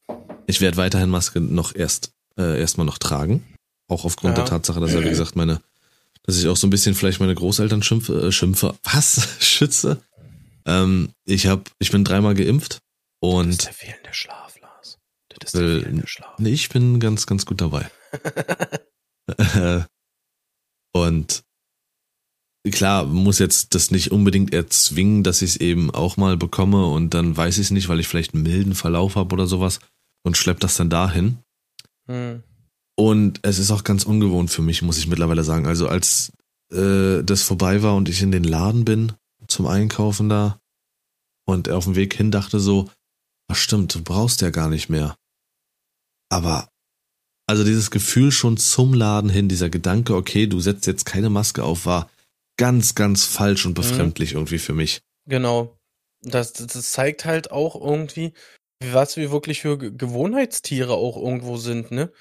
[0.10, 0.14] äh,
[0.48, 3.53] ich werde weiterhin Maske noch erst äh, erstmal noch tragen.
[3.88, 4.44] Auch aufgrund ja.
[4.44, 5.62] der Tatsache, dass ja, wie gesagt, meine,
[6.24, 9.28] dass ich auch so ein bisschen vielleicht meine Großeltern schimpfe, äh, schimpfe, was?
[9.40, 10.02] Schütze.
[10.66, 12.80] Ähm, ich hab, ich bin dreimal geimpft
[13.20, 13.48] und.
[13.48, 14.98] Das ist der fehlende Schlaf, Lars.
[15.30, 16.40] Das ist der fehlende Schlaf.
[16.40, 17.90] Nee, ich bin ganz, ganz gut dabei.
[20.94, 21.44] und
[22.72, 27.14] klar, muss jetzt das nicht unbedingt erzwingen, dass ich es eben auch mal bekomme und
[27.14, 29.80] dann weiß ich es nicht, weil ich vielleicht einen milden Verlauf habe oder sowas
[30.24, 31.40] und schlepp das dann dahin.
[32.08, 32.44] Hm.
[32.96, 35.66] Und es ist auch ganz ungewohnt für mich, muss ich mittlerweile sagen.
[35.66, 36.32] Also als
[36.72, 39.14] äh, das vorbei war und ich in den Laden bin
[39.48, 40.60] zum Einkaufen da
[41.46, 42.90] und auf dem Weg hin dachte so,
[43.48, 45.16] ach stimmt, du brauchst ja gar nicht mehr.
[46.30, 46.70] Aber
[47.48, 51.64] also dieses Gefühl schon zum Laden hin, dieser Gedanke, okay, du setzt jetzt keine Maske
[51.64, 52.10] auf, war
[52.58, 53.82] ganz, ganz falsch und mhm.
[53.82, 54.40] befremdlich mhm.
[54.40, 55.02] irgendwie für mich.
[55.28, 55.76] Genau.
[56.22, 58.34] Das, das zeigt halt auch irgendwie,
[58.82, 62.12] was wir wirklich für Gewohnheitstiere auch irgendwo sind, ne?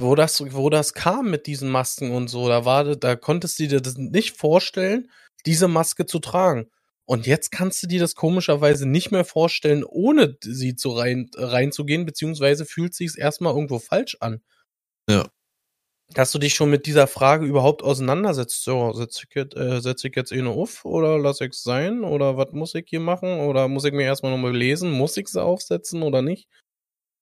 [0.00, 3.66] Wo das, wo das kam mit diesen Masken und so, da war, da konntest du
[3.68, 5.10] dir das nicht vorstellen,
[5.46, 6.68] diese Maske zu tragen.
[7.06, 12.04] Und jetzt kannst du dir das komischerweise nicht mehr vorstellen, ohne sie zu rein, reinzugehen,
[12.04, 14.42] beziehungsweise fühlt sich es erstmal irgendwo falsch an.
[15.10, 15.28] Ja.
[16.14, 18.64] Dass du dich schon mit dieser Frage überhaupt auseinandersetzt.
[18.64, 21.62] So, setze ich, jetzt, äh, setz ich jetzt eh eine auf oder lass ich es
[21.62, 22.04] sein?
[22.04, 23.40] Oder was muss ich hier machen?
[23.40, 24.90] Oder muss ich mir erstmal nochmal lesen?
[24.92, 26.48] Muss ich sie aufsetzen oder nicht?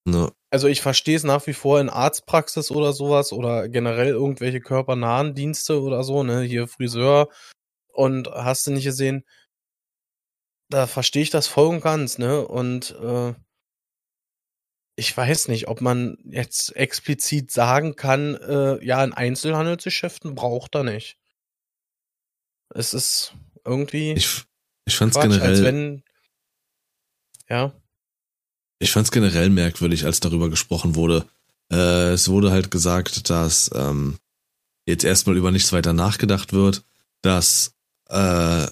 [0.06, 0.30] Ja.
[0.50, 5.34] Also ich verstehe es nach wie vor in Arztpraxis oder sowas oder generell irgendwelche körpernahen
[5.34, 7.28] Dienste oder so, ne, hier Friseur
[7.92, 9.24] und hast du nicht gesehen,
[10.70, 13.34] da verstehe ich das voll und ganz, ne, und äh,
[14.96, 20.84] ich weiß nicht, ob man jetzt explizit sagen kann, äh, ja, in Einzelhandelsgeschäften braucht er
[20.84, 21.18] nicht.
[22.70, 23.34] Es ist
[23.64, 24.12] irgendwie.
[24.12, 24.44] Ich,
[24.86, 25.48] ich fand's Quatsch, generell.
[25.48, 26.02] Als wenn,
[27.48, 27.74] ja.
[28.78, 31.24] Ich fand es generell merkwürdig, als darüber gesprochen wurde.
[31.72, 34.18] Äh, es wurde halt gesagt, dass ähm,
[34.86, 36.82] jetzt erstmal über nichts weiter nachgedacht wird
[37.26, 37.74] dass
[38.08, 38.66] äh,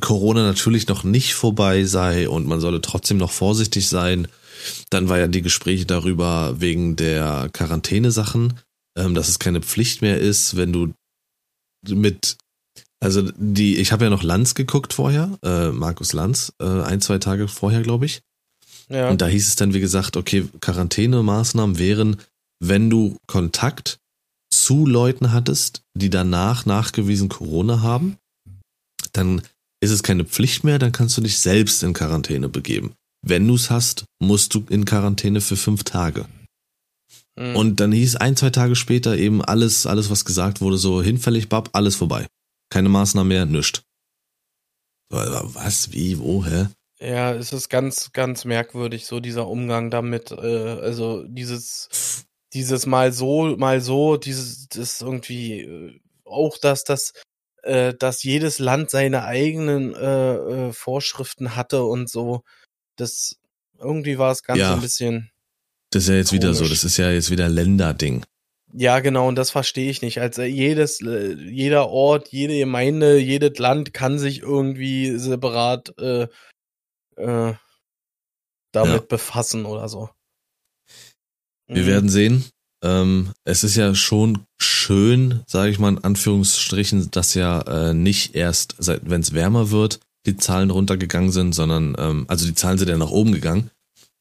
[0.00, 4.28] Corona natürlich noch nicht vorbei sei und man solle trotzdem noch vorsichtig sein.
[4.90, 8.58] Dann war ja die Gespräche darüber wegen der Quarantänesachen,
[8.98, 10.92] ähm, dass es keine Pflicht mehr ist, wenn du
[11.88, 12.36] mit,
[12.98, 17.18] also die, ich habe ja noch Lanz geguckt vorher, äh, Markus Lanz, äh, ein, zwei
[17.18, 18.22] Tage vorher, glaube ich.
[18.88, 19.10] Ja.
[19.10, 22.16] Und da hieß es dann, wie gesagt, okay, Quarantänemaßnahmen wären,
[22.60, 23.98] wenn du Kontakt
[24.50, 28.16] zu Leuten hattest, die danach nachgewiesen Corona haben,
[29.12, 29.42] dann
[29.80, 32.94] ist es keine Pflicht mehr, dann kannst du dich selbst in Quarantäne begeben.
[33.22, 36.26] Wenn du es hast, musst du in Quarantäne für fünf Tage.
[37.38, 37.56] Mhm.
[37.56, 41.48] Und dann hieß ein, zwei Tage später eben alles, alles, was gesagt wurde, so hinfällig,
[41.48, 42.26] bab, alles vorbei.
[42.70, 43.82] Keine Maßnahmen mehr, nischt.
[45.10, 46.66] Was, wie, wo, hä?
[46.98, 50.30] Ja, es ist ganz, ganz merkwürdig, so dieser Umgang damit.
[50.30, 57.12] Äh, also dieses, dieses mal so, mal so, dieses, das irgendwie äh, auch, dass das,
[57.62, 60.34] äh, dass jedes Land seine eigenen äh,
[60.68, 62.42] äh, Vorschriften hatte und so.
[62.96, 63.36] Das
[63.78, 64.74] irgendwie war es ganz Ja.
[64.74, 65.30] ein bisschen.
[65.90, 66.70] Das ist ja jetzt wieder so, Komisch.
[66.80, 68.24] das ist ja jetzt wieder Länderding.
[68.72, 70.20] Ja, genau, und das verstehe ich nicht.
[70.20, 76.26] Also jedes, äh, jeder Ort, jede Gemeinde, jedes Land kann sich irgendwie separat äh,
[77.16, 77.54] äh,
[78.72, 79.06] damit Ja.
[79.08, 80.10] befassen oder so.
[81.68, 81.86] Wir Mhm.
[81.86, 82.44] werden sehen.
[82.82, 88.34] Ähm, es ist ja schon schön, sage ich mal in Anführungsstrichen, dass ja äh, nicht
[88.34, 92.88] erst, wenn es wärmer wird, die Zahlen runtergegangen sind, sondern, ähm, also die Zahlen sind
[92.88, 93.70] ja nach oben gegangen,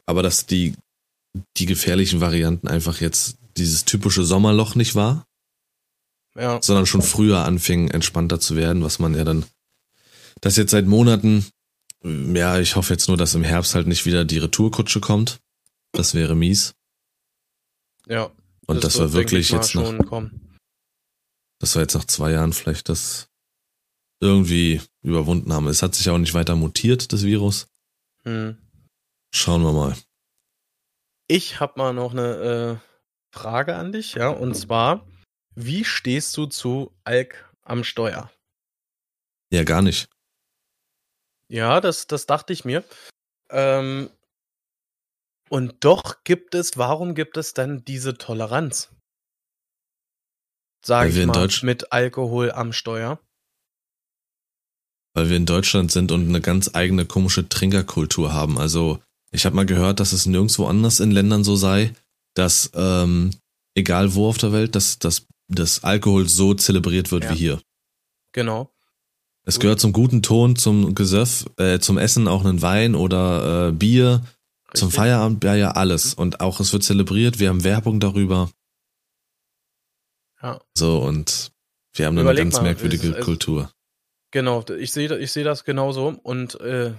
[0.06, 0.74] aber dass die,
[1.58, 5.26] die gefährlichen Varianten einfach jetzt dieses typische Sommerloch nicht war,
[6.36, 9.46] Ja, sondern schon früher anfing, entspannter zu werden, was man ja dann,
[10.42, 11.46] das jetzt seit Monaten,
[12.06, 15.40] ja, ich hoffe jetzt nur, dass im Herbst halt nicht wieder die Retourkutsche kommt.
[15.92, 16.76] Das wäre mies.
[18.08, 18.32] ja.
[18.68, 19.94] Und das, wird, war wirklich jetzt nach,
[21.60, 23.30] dass wir jetzt nach zwei Jahren vielleicht das
[24.20, 25.68] irgendwie überwunden haben.
[25.68, 27.68] Es hat sich auch nicht weiter mutiert, das Virus.
[28.24, 28.58] Hm.
[29.32, 29.96] Schauen wir mal.
[31.28, 35.08] Ich habe mal noch eine äh, Frage an dich, ja, und zwar,
[35.54, 38.32] wie stehst du zu Alk am Steuer?
[39.52, 40.10] Ja, gar nicht.
[41.48, 42.84] Ja, das, das dachte ich mir.
[43.52, 44.10] Ähm,
[45.50, 48.90] und doch gibt es, warum gibt es dann diese Toleranz?
[50.88, 53.20] Wir ich in mal, mit Alkohol am Steuer.
[55.16, 58.60] Weil wir in Deutschland sind und eine ganz eigene komische Trinkerkultur haben.
[58.60, 61.96] Also ich habe mal gehört, dass es nirgendwo anders in Ländern so sei,
[62.36, 63.32] dass ähm,
[63.76, 67.32] egal wo auf der Welt, dass, dass, dass Alkohol so zelebriert wird Ja.
[67.32, 67.62] wie hier.
[68.34, 68.75] Genau.
[69.46, 73.72] Es gehört zum guten Ton, zum Gesöff, äh, zum Essen auch einen Wein oder äh,
[73.72, 74.22] Bier,
[74.74, 74.96] zum Richtig.
[74.96, 76.14] Feierabend, ja, ja, alles.
[76.16, 78.50] Und auch es wird zelebriert, wir haben Werbung darüber.
[80.42, 80.60] Ja.
[80.76, 81.52] So, und
[81.94, 83.72] wir haben eine Überleg ganz mal, merkwürdige es- Kultur.
[84.32, 86.94] Genau, ich sehe ich seh das genauso und äh,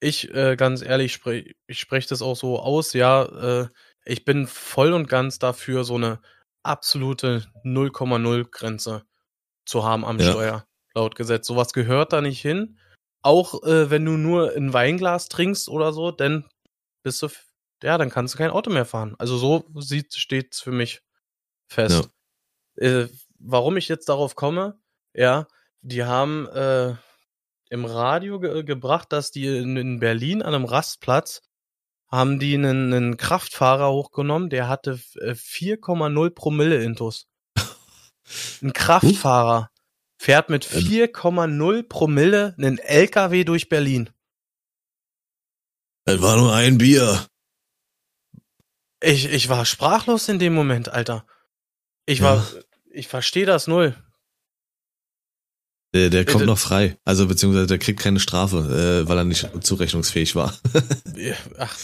[0.00, 3.24] ich äh, ganz ehrlich sprech, ich spreche das auch so aus, ja,
[3.62, 3.68] äh,
[4.06, 6.20] ich bin voll und ganz dafür, so eine
[6.62, 9.02] absolute 0,0 Grenze
[9.66, 10.30] zu haben am Ja.
[10.30, 10.64] Steuer,
[10.94, 11.46] laut Gesetz.
[11.46, 12.78] Sowas gehört da nicht hin.
[13.22, 16.48] Auch äh, wenn du nur ein Weinglas trinkst oder so, dann
[17.02, 17.28] bist du,
[17.82, 19.14] ja, dann kannst du kein Auto mehr fahren.
[19.18, 21.02] Also so sieht, steht's für mich
[21.68, 22.08] fest.
[22.76, 23.08] Äh,
[23.38, 24.78] warum ich jetzt darauf komme,
[25.14, 25.46] ja,
[25.82, 26.94] die haben äh,
[27.70, 31.42] im Radio ge gebracht, dass die in, in Berlin an einem Rastplatz
[32.10, 37.26] haben die einen, einen Kraftfahrer hochgenommen, der hatte f- äh, 4,0 Promille Intus.
[38.62, 39.70] Ein Kraftfahrer
[40.18, 40.80] fährt mit Ähm.
[40.82, 44.10] 4,0 Promille einen LKW durch Berlin.
[46.04, 47.26] Es war nur ein Bier.
[49.02, 51.24] Ich, ich war sprachlos in dem Moment, Alter.
[52.06, 52.44] Ich war,
[52.90, 53.94] ich verstehe das null.
[55.94, 56.98] Der, der kommt noch frei.
[57.04, 60.58] Also beziehungsweise der kriegt keine Strafe, äh, weil er nicht zurechnungsfähig war.
[61.58, 61.78] Ach,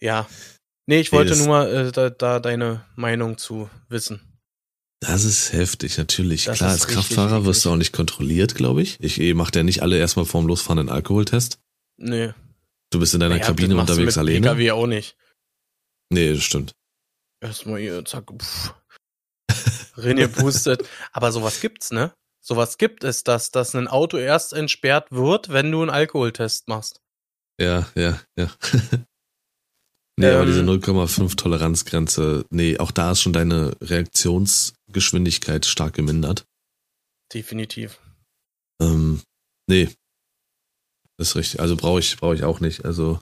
[0.00, 0.26] ja.
[0.86, 4.20] Nee, ich Nee, wollte das- nur mal äh, da, da deine Meinung zu wissen.
[5.00, 6.44] Das ist heftig, natürlich.
[6.44, 8.98] Das Klar, als richtig Kraftfahrer wirst du auch nicht kontrolliert, glaube ich.
[9.00, 11.58] Ich eh, macht ja nicht alle erstmal vorm Losfahren einen Alkoholtest.
[11.96, 12.32] Nee.
[12.90, 14.40] Du bist in deiner Naja, Kabine unterwegs alleine.
[14.40, 15.16] PKW auch nicht.
[16.10, 16.74] Nee, das stimmt.
[17.40, 18.74] Erstmal hier, zack, pff.
[19.96, 20.88] Reingepustet.
[21.12, 22.14] Aber sowas gibt's, ne?
[22.40, 27.00] Sowas gibt es, dass, dass ein Auto erst entsperrt wird, wenn du einen Alkoholtest machst.
[27.60, 28.50] Ja, ja, ja.
[30.18, 30.46] nee, aber Ähm.
[30.46, 33.76] diese 0,5 Toleranzgrenze, nee, auch da ist schon deine
[34.98, 36.46] Reaktionsgeschwindigkeit stark gemindert.
[37.32, 37.98] Definitiv.
[38.80, 39.22] Ähm,
[39.68, 39.88] nee.
[41.16, 41.60] Das ist richtig.
[41.60, 42.84] Also brauche ich, brauche ich auch nicht.
[42.84, 43.20] Also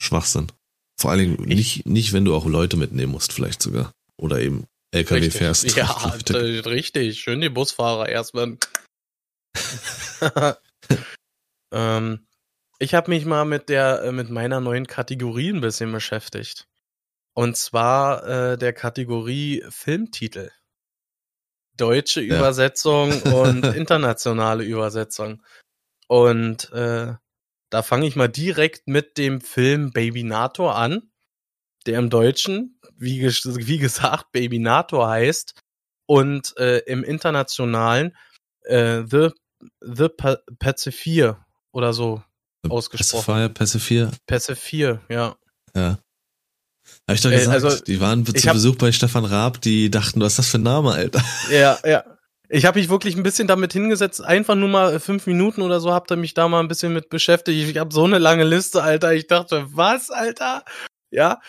[0.00, 0.48] Schwachsinn.
[1.00, 3.92] Vor allen Dingen Ich- nicht, nicht, wenn du auch Leute mitnehmen musst, vielleicht sogar.
[4.20, 5.34] Oder eben LKW Richtig.
[5.34, 5.76] fährst.
[5.76, 7.20] Ja, äh, richtig.
[7.20, 8.58] Schön die Busfahrer erstmal.
[11.72, 12.26] ähm,
[12.78, 16.66] ich habe mich mal mit der äh, mit meiner neuen Kategorie ein bisschen beschäftigt.
[17.38, 20.50] Und zwar äh, der Kategorie Filmtitel.
[21.76, 22.36] Deutsche Ja.
[22.36, 25.40] Übersetzung und internationale Übersetzung.
[26.08, 27.14] Und äh,
[27.70, 31.12] da fange ich mal direkt mit dem Film Baby Nator an,
[31.86, 35.54] der im Deutschen, wie, ges- wie gesagt, Baby Nator heißt
[36.06, 38.16] und äh, im internationalen
[38.64, 39.30] äh, The,
[39.80, 42.20] The Pa- Pacifier oder so
[42.68, 43.52] ausgesprochen.
[43.54, 45.36] Pacifier, Pacifier, Pacifier, ja.
[45.76, 45.98] ja.
[47.08, 49.90] Hab ich doch Äh, gesagt, also, die waren zu hab- Besuch bei Stefan Raab, die
[49.90, 51.22] dachten, was ist das für ein Name, Alter?
[51.50, 52.04] Ja, ja.
[52.50, 55.80] Ich habe mich wirklich ein bisschen damit hingesetzt, einfach nur mal äh, fünf Minuten oder
[55.80, 57.68] so, habt ihr mich da mal ein bisschen mit beschäftigt.
[57.68, 59.12] Ich habe so eine lange Liste, Alter.
[59.12, 60.64] Ich dachte, was, Alter?
[61.10, 61.40] Ja,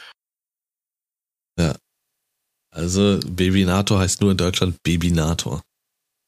[2.72, 5.62] Also, Babynator heißt nur in Deutschland Babynator.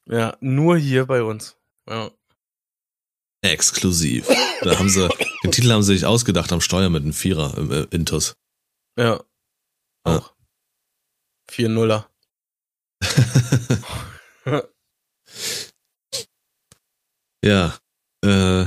[0.08, 1.56] ja, nur hier bei uns.
[1.88, 2.10] Ja.
[3.44, 4.26] Exklusiv.
[4.62, 5.08] Da haben sie,
[5.44, 8.34] den Titel haben sie sich ausgedacht am Steuer mit einem Vierer im äh, Intus.
[8.98, 9.04] Ja.
[9.04, 9.24] Ja.
[10.04, 10.34] Auch.
[11.50, 12.08] Vier Nuller.
[17.44, 17.76] ja,
[18.24, 18.66] äh,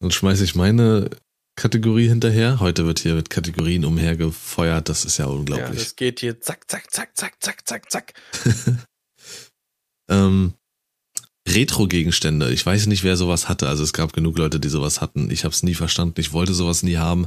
[0.00, 1.10] dann schmeiße ich meine
[1.56, 2.60] Kategorie hinterher.
[2.60, 5.78] Heute wird hier mit Kategorien umhergefeuert, das ist ja Ja, unglaublich.
[5.78, 8.14] das geht hier zack, zack, zack, zack, zack, zack, zack.
[10.10, 10.54] ähm,
[11.48, 12.50] Retro-Gegenstände.
[12.52, 13.68] Ich weiß nicht, wer sowas hatte.
[13.68, 15.30] Also es gab genug Leute, die sowas hatten.
[15.30, 16.20] Ich habe es nie verstanden.
[16.20, 17.26] Ich wollte sowas nie haben.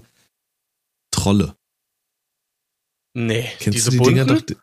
[1.18, 1.56] Trolle.
[3.14, 4.56] Nee, Kennst diese du die bunten, Dinger doch?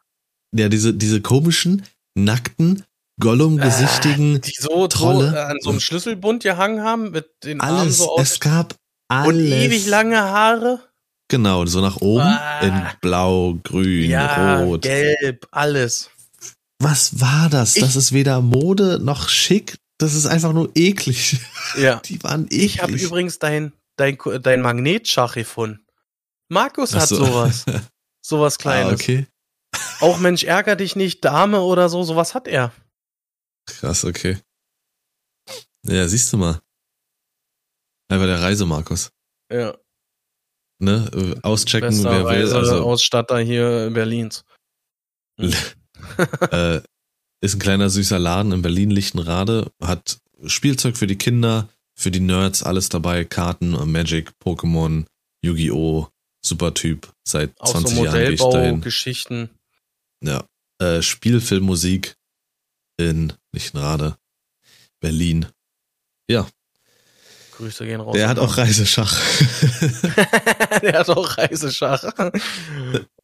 [0.56, 1.82] Ja, diese, diese komischen,
[2.16, 2.84] nackten,
[3.20, 7.98] Gollum-gesichtigen, die so, Trolle an so einem und- Schlüsselbund gehangen haben, mit den Armen alles.
[7.98, 8.76] so es gab
[9.08, 9.28] alles.
[9.28, 10.80] und ewig lange Haare.
[11.28, 12.60] Genau, so nach oben Ah.
[12.60, 14.82] in blau, grün, ja, rot.
[14.82, 16.10] gelb, alles.
[16.80, 17.76] Was war das?
[17.76, 19.76] Ich- das ist weder Mode noch schick.
[19.98, 21.38] Das ist einfach nur eklig.
[21.78, 22.00] Ja.
[22.04, 22.64] Die waren eklig.
[22.76, 25.83] Ich habe übrigens dein, dein, dein Magnetschach gefunden.
[26.54, 27.16] Markus Ach hat so.
[27.24, 27.64] sowas.
[28.26, 28.94] Sowas Ah, Kleines.
[28.94, 29.26] okay.
[30.00, 32.72] Auch Mensch, ärger dich nicht, Dame oder so, sowas hat er.
[33.66, 34.38] Krass, okay.
[35.86, 36.62] Ja, siehst du mal.
[38.08, 39.10] Einfach der Reisemarkus.
[39.52, 39.76] Ja.
[40.80, 41.38] Ne?
[41.42, 42.52] Auschecken, Bester wer will.
[42.54, 44.44] Also Ausstatter hier Berlins.
[45.38, 46.80] äh,
[47.42, 52.20] ist ein kleiner süßer Laden in Berlin, Lichtenrade, hat Spielzeug für die Kinder, für die
[52.20, 55.04] Nerds, alles dabei, Karten, Magic, Pokémon,
[55.44, 56.08] Yu-Gi-Oh!,
[56.44, 58.52] super Typ, seit Auch so 20 Jahren gehe ich dahin.
[58.52, 59.50] Modellbaugeschichten.
[60.22, 60.44] Ja.
[60.78, 62.16] Äh, Spielfilmmusik
[62.96, 64.16] in Lichtenrade,
[65.00, 65.46] Berlin.
[67.56, 68.14] Grüße gehen raus.
[68.14, 69.12] Der hat auch Reiseschach.
[70.82, 72.12] Der hat auch Reiseschach.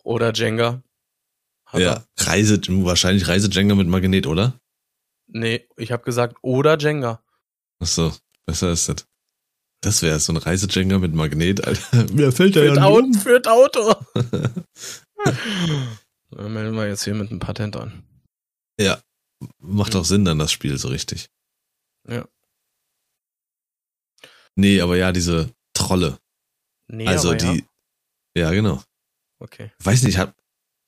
[0.04, 0.82] Oder Jenga.
[1.66, 2.26] Hat ja, er.
[2.26, 4.58] Reise, wahrscheinlich Reisejenga mit Magnet, oder?
[5.26, 7.22] Nee, ich habe gesagt, oder Jenga.
[7.80, 8.12] Ach so,
[8.46, 9.06] besser ist das.
[9.82, 12.06] Das wäre so ein Reisejenga mit Magnet, Alter.
[12.12, 13.94] Mir fällt der ja Auto, führt Auto.
[16.30, 18.04] Dann melden wir jetzt hier mit einem Patent an.
[19.58, 21.30] Macht auch Sinn dann das Spiel so richtig.
[22.08, 22.26] Ja.
[24.54, 26.18] Nee, aber ja, diese Trolle.
[26.88, 27.64] Nee, also aber die.
[28.36, 28.42] Ja.
[28.42, 28.82] Ja, genau.
[29.38, 29.72] Okay.
[29.82, 30.34] Weiß nicht, hat,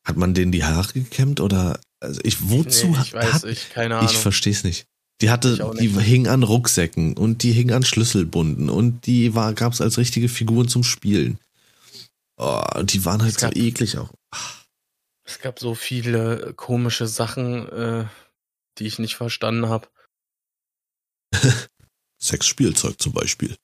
[0.05, 1.81] hat man denen die Haare gekämmt oder.
[2.01, 3.07] Also ich, wozu nee, hat.
[3.07, 4.21] ich weiß, hat ich, keine ich Ahnung.
[4.21, 4.87] verstehe es nicht.
[5.23, 9.81] Die hatte, die hing an Rucksäcken und die hing an Schlüsselbunden und die war, gab's
[9.81, 11.39] als richtige Figuren zum Spielen.
[12.37, 14.13] Oh, die waren halt Es so gab- eklig auch.
[15.25, 18.07] Es gab so viele komische Sachen, äh,
[18.79, 19.89] die ich nicht verstanden habe.
[22.21, 23.57] Sexspielzeug zum Beispiel.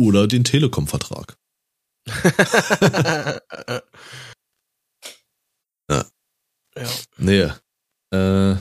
[0.00, 1.36] Oder den Telekom-Vertrag.
[5.88, 6.04] Ja.
[6.76, 6.88] Ja.
[7.16, 7.52] Nee.
[8.12, 8.56] Äh,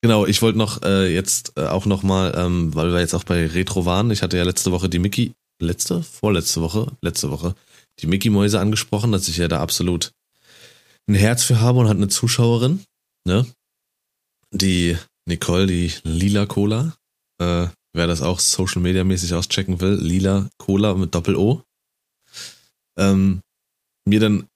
[0.00, 3.24] genau, ich wollte noch äh, jetzt äh, auch noch mal, ähm, weil wir jetzt auch
[3.24, 6.02] bei Retro waren, ich hatte ja letzte Woche die Mickey, letzte?
[6.02, 6.92] Vorletzte Woche?
[7.02, 7.54] Letzte Woche.
[8.00, 10.12] Die Mickey-Mäuse angesprochen, dass ich ja da absolut
[11.08, 12.84] ein Herz für habe und hat eine Zuschauerin,
[13.24, 13.46] ne?
[14.52, 14.96] Die
[15.26, 16.94] Nicole, die Lila Cola.
[17.40, 21.62] Äh, wer das auch Social Media mäßig auschecken will, Lila Cola mit Doppel-O.
[22.98, 23.40] Ähm,
[24.06, 24.48] mir dann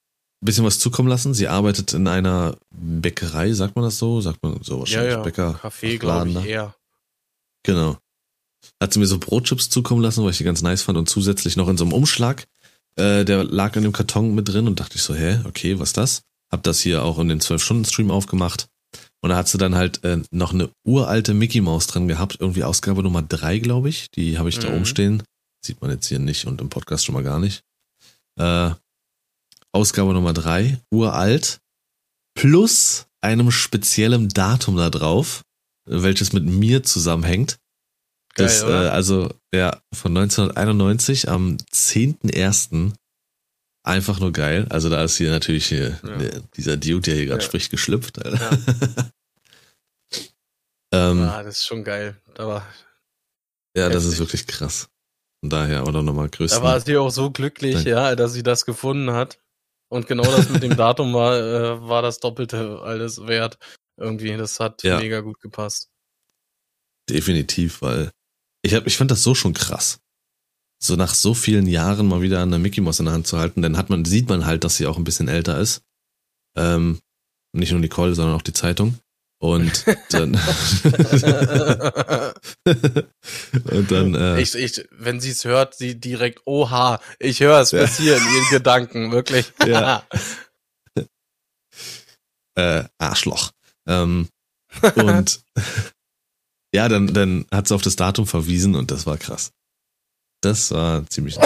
[0.44, 1.34] bisschen was zukommen lassen.
[1.34, 4.20] Sie arbeitet in einer Bäckerei, sagt man das so?
[4.20, 5.12] Sagt man so Ja, wahrscheinlich.
[5.12, 5.22] ja.
[5.22, 5.52] Bäcker.
[5.54, 6.46] Kaffee, glaube ich, ne?
[6.46, 6.74] eher.
[7.64, 7.96] Genau.
[8.80, 11.68] Hat sie mir so Brotchips zukommen lassen, was ich ganz nice fand und zusätzlich noch
[11.68, 12.46] in so einem Umschlag.
[12.96, 15.90] Äh, der lag in dem Karton mit drin und dachte ich so, hä, okay, was
[15.90, 16.22] ist das?
[16.50, 18.66] Hab das hier auch in den 12-Stunden-Stream aufgemacht.
[19.20, 22.64] Und da hat sie dann halt äh, noch eine uralte Mickey Maus drin gehabt, irgendwie
[22.64, 24.10] Ausgabe Nummer drei, glaube ich.
[24.10, 24.74] Die habe ich da Mhm.
[24.74, 25.22] oben stehen.
[25.64, 27.62] Sieht man jetzt hier nicht und im Podcast schon mal gar nicht.
[28.38, 28.70] Äh,
[29.74, 31.60] Ausgabe Nummer drei, uralt,
[32.34, 35.42] plus einem speziellen Datum da drauf,
[35.88, 37.58] welches mit mir zusammenhängt.
[38.34, 38.92] Geil, Das, äh, oder?
[38.92, 42.94] also, ja, von 1991 am 10.01.
[43.84, 44.66] Einfach nur geil.
[44.70, 46.16] Also da ist hier natürlich hier, Ja.
[46.16, 47.46] der- dieser Dude, der hier gerade Ja.
[47.46, 48.18] spricht, geschlüpft.
[48.18, 48.22] Ja.
[50.92, 52.16] ähm, ah, das ist schon geil.
[52.36, 52.66] War,
[53.76, 54.88] ja, das ist wirklich krass.
[55.40, 56.60] Von daher auch nochmal größten.
[56.62, 57.90] da war sie auch so glücklich, Danke.
[57.90, 59.40] ja, dass sie das gefunden hat.
[59.92, 63.58] Und genau das mit dem Datum war, äh, war das Doppelte alles wert.
[63.98, 64.98] Irgendwie, das hat Ja.
[64.98, 65.90] mega gut gepasst.
[67.10, 68.10] Definitiv, weil
[68.62, 70.00] ich hab, ich fand das so schon krass.
[70.82, 73.60] So nach so vielen Jahren mal wieder eine Mickey Mouse in der Hand zu halten,
[73.60, 75.82] dann hat man, sieht man halt, dass sie auch ein bisschen älter ist.
[76.56, 77.00] Ähm,
[77.52, 78.98] nicht nur Nicole, sondern auch die Zeitung.
[79.42, 80.34] Und dann,
[83.64, 87.72] und dann, äh, ich, ich, wenn sie es hört, sie direkt, oha, ich höre es
[87.72, 89.52] bis hier in ihren Gedanken, wirklich.
[89.66, 90.06] Ja.
[92.54, 93.50] äh, Arschloch.
[93.88, 94.28] Ähm,
[94.94, 95.44] und
[96.72, 99.50] ja, dann, dann hat sie auf das Datum verwiesen und das war krass.
[100.40, 101.36] Das war ziemlich.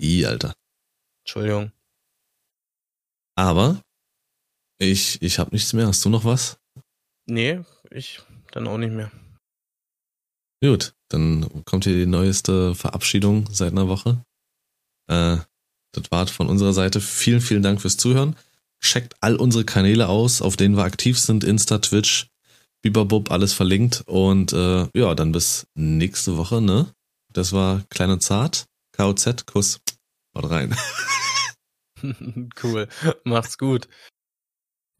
[0.00, 0.54] I, Alter.
[1.24, 1.72] Entschuldigung.
[3.34, 3.82] Aber
[4.82, 5.86] ich, ich habe nichts mehr.
[5.86, 6.58] Hast du noch was?
[7.26, 7.60] Nee,
[7.90, 8.20] ich
[8.50, 9.10] dann auch nicht mehr.
[10.62, 14.24] Gut, dann kommt hier die neueste Verabschiedung seit einer Woche.
[15.08, 15.38] Äh,
[15.92, 17.00] das war von unserer Seite.
[17.00, 18.36] Vielen, vielen Dank fürs Zuhören.
[18.80, 21.44] Checkt all unsere Kanäle aus, auf denen wir aktiv sind.
[21.44, 22.28] Insta, Twitch,
[22.82, 24.02] Bibabub, alles verlinkt.
[24.06, 26.92] Und äh, ja, dann bis nächste Woche, ne?
[27.32, 28.66] Das war Klein und Zart.
[28.96, 29.80] KOZ, Kuss.
[30.34, 30.76] Haut rein.
[32.62, 32.88] cool.
[33.24, 33.88] Macht's gut.